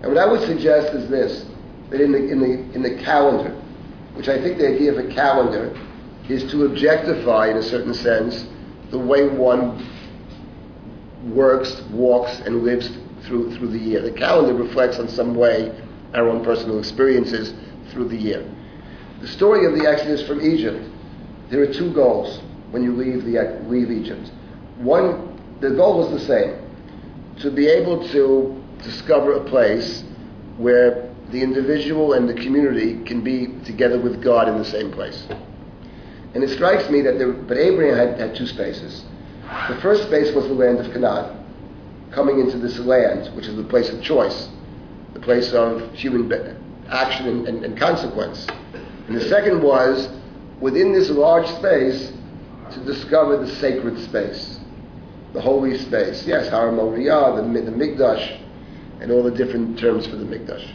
[0.03, 1.45] And what I would suggest is this,
[1.91, 3.51] that in the, in the, in the calendar,
[4.15, 5.77] which I think the idea of a calendar
[6.29, 8.47] is to objectify, in a certain sense,
[8.91, 9.87] the way one
[11.35, 12.91] works, walks, and lives
[13.23, 14.03] through, through the year.
[14.03, 15.73] The calendar reflects in some way
[16.15, 17.53] our own personal experiences
[17.91, 18.49] through the year.
[19.21, 20.85] The story of the Exodus from Egypt,
[21.51, 24.31] there are two goals when you leave, the, leave Egypt.
[24.77, 26.57] One, the goal was the same
[27.41, 30.05] to be able to discover a place
[30.57, 35.27] where the individual and the community can be together with God in the same place.
[36.35, 39.05] And it strikes me that there, but Abraham had, had two spaces.
[39.69, 41.45] The first space was the land of Canaan,
[42.11, 44.49] coming into this land, which is the place of choice,
[45.15, 46.31] the place of human
[46.89, 48.47] action and, and, and consequence.
[49.07, 50.09] And the second was
[50.61, 52.13] within this large space
[52.73, 54.61] to discover the sacred space,
[55.33, 56.27] the holy space.
[56.27, 58.39] Yes, Har Moriah, the, the Mikdash,
[59.01, 60.75] and all the different terms for the Mikdash.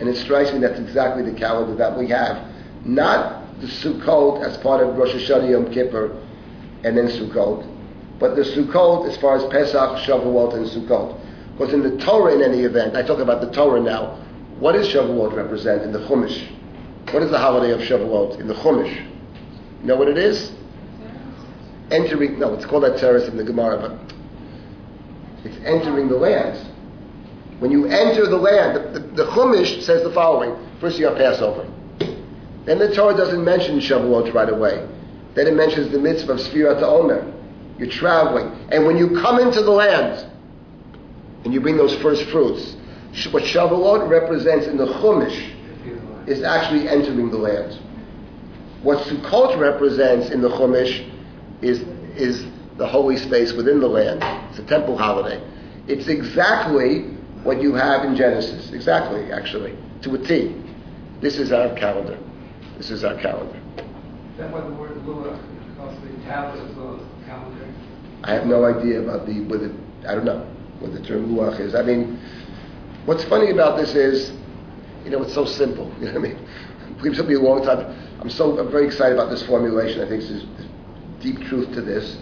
[0.00, 2.48] And it strikes me that's exactly the calendar that we have.
[2.84, 6.20] Not the Sukkot as part of Rosh Hashanah Yom Kippur
[6.82, 7.66] and then Sukkot,
[8.18, 11.20] but the Sukkot as far as Pesach, Shavuot, and Sukkot.
[11.56, 14.16] Because in the Torah, in any event, I talk about the Torah now,
[14.58, 16.50] what does Shavuot represent in the Chumash?
[17.12, 18.94] What is the holiday of Shavuot in the Chumash?
[19.80, 20.52] You know what it is?
[21.90, 24.14] Entering, no, it's called Atzeres in the Gemara, but
[25.44, 26.73] it's entering the land.
[27.58, 30.56] When you enter the land, the, the, the Chumash says the following.
[30.80, 31.70] First you have Passover.
[32.64, 34.88] Then the Torah doesn't mention Shavuot right away.
[35.34, 37.32] Then it mentions the mitzvah of Sfirat Omer.
[37.78, 38.46] You're traveling.
[38.70, 40.30] And when you come into the land,
[41.44, 42.76] and you bring those first fruits,
[43.30, 45.52] what Shavuot represents in the Chumash
[46.26, 47.78] is actually entering the land.
[48.82, 51.10] What Sukkot represents in the Chumash
[51.62, 51.80] is,
[52.16, 54.22] is the holy space within the land.
[54.50, 55.42] It's a temple holiday.
[55.86, 58.72] It's exactly what you have in Genesis.
[58.72, 60.60] Exactly, actually, to a T.
[61.20, 62.18] This is our calendar.
[62.76, 63.60] This is our calendar.
[64.32, 65.38] Is that what the word Luach,
[65.68, 67.74] because the tablet as well as the calendar?
[68.24, 69.70] I have no idea about the, whether,
[70.08, 70.40] I don't know
[70.80, 71.74] what the term Luach is.
[71.74, 72.18] I mean,
[73.04, 74.32] what's funny about this is,
[75.04, 75.92] you know, it's so simple.
[76.00, 76.48] You know what I mean?
[77.04, 77.80] It took me a long time.
[78.20, 80.00] I'm so I'm very excited about this formulation.
[80.00, 80.46] I think there's
[81.20, 82.16] deep truth to this,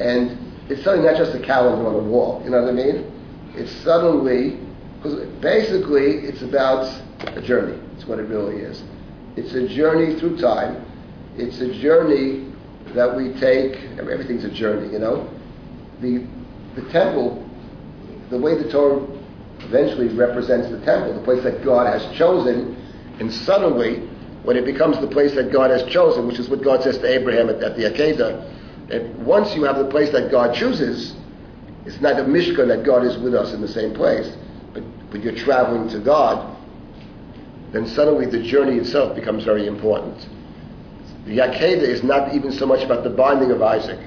[0.00, 0.38] and
[0.70, 2.40] it's suddenly not just a calendar on a wall.
[2.44, 3.17] You know what I mean?
[3.58, 4.58] It's suddenly
[4.96, 6.92] because basically it's about
[7.26, 7.80] a journey.
[7.96, 8.82] It's what it really is.
[9.36, 10.84] It's a journey through time.
[11.36, 12.52] It's a journey
[12.94, 13.76] that we take.
[13.98, 15.28] Everything's a journey, you know.
[16.00, 16.26] The
[16.74, 17.48] the temple,
[18.30, 19.06] the way the Torah
[19.60, 22.76] eventually represents the temple, the place that God has chosen,
[23.18, 24.06] and suddenly,
[24.44, 27.06] when it becomes the place that God has chosen, which is what God says to
[27.06, 31.14] Abraham at, at the Akedah, that once you have the place that God chooses,
[31.88, 34.36] it's not a Mishkan that God is with us in the same place,
[34.74, 36.54] but, but you're traveling to God,
[37.72, 40.28] then suddenly the journey itself becomes very important.
[41.24, 43.98] The Akedah is not even so much about the binding of Isaac.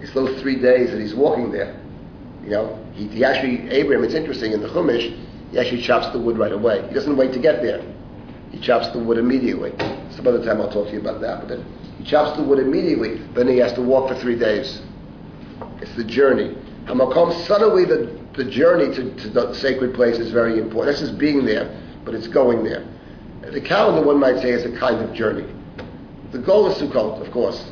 [0.00, 1.80] It's those three days that he's walking there.
[2.42, 5.16] You know, he, he actually, Abraham, it's interesting, in the Chumash,
[5.52, 6.86] he actually chops the wood right away.
[6.88, 7.82] He doesn't wait to get there.
[8.50, 9.72] He chops the wood immediately.
[10.10, 11.38] Some other time I'll talk to you about that.
[11.38, 11.64] But then
[11.98, 13.18] he chops the wood immediately.
[13.34, 14.82] Then he has to walk for three days.
[15.80, 16.56] It's the journey.
[16.86, 20.96] Hamakom, suddenly the, the journey to, to the sacred place is very important.
[20.96, 22.86] That's just being there, but it's going there.
[23.42, 25.46] The calendar, one might say, is a kind of journey.
[26.30, 27.70] The goal is Sukkot, of course.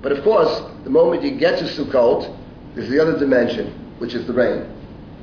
[0.00, 2.36] But of course, the moment you get to Sukkot,
[2.74, 4.62] there's the other dimension, which is the rain,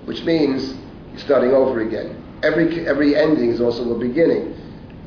[0.06, 0.74] which means
[1.12, 2.24] you're starting over again.
[2.44, 4.56] Every, every ending is also a beginning.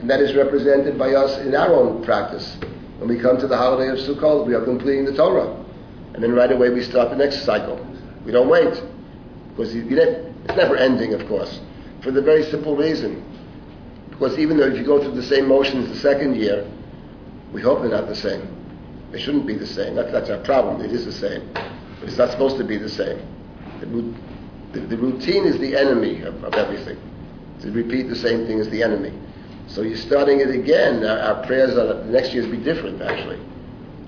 [0.01, 2.57] And that is represented by us in our own practice.
[2.99, 5.57] When we come to the holiday of Sukkot, we are completing the Torah.
[6.13, 7.79] And then right away we start the next cycle.
[8.25, 8.83] We don't wait.
[9.51, 11.61] Because it's never ending, of course.
[12.03, 13.25] For the very simple reason.
[14.11, 16.67] Because even though if you go through the same motions the second year,
[17.53, 18.47] we hope they're not the same.
[19.11, 19.95] They shouldn't be the same.
[19.95, 20.81] That, that's our problem.
[20.81, 21.53] It is the same.
[21.53, 23.21] But it's not supposed to be the same.
[23.81, 26.99] The, the, the routine is the enemy of, of everything.
[27.61, 29.13] To repeat the same thing is the enemy.
[29.69, 31.05] So you're starting it again.
[31.05, 33.39] Our, our prayers are next year's be different, actually.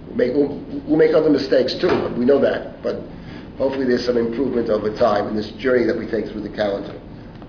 [0.06, 0.48] We'll make, we'll,
[0.86, 2.82] we'll make other mistakes too, we know that.
[2.82, 3.00] But
[3.56, 7.00] hopefully there's some improvement over time in this journey that we take through the calendar.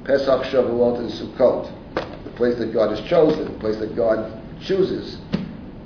[0.03, 1.71] Pesach, Shavuot, and Sukkot.
[2.23, 5.17] The place that God has chosen, the place that God chooses.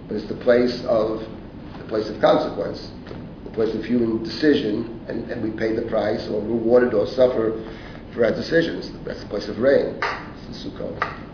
[0.08, 1.26] But it's the place of
[1.78, 2.92] the place of consequence,
[3.46, 7.64] the place of human decision, and, and we pay the price or rewarded or suffer
[8.14, 8.92] for our decisions.
[9.06, 10.00] That's the place of rain.
[10.02, 11.20] It's in Sukkot.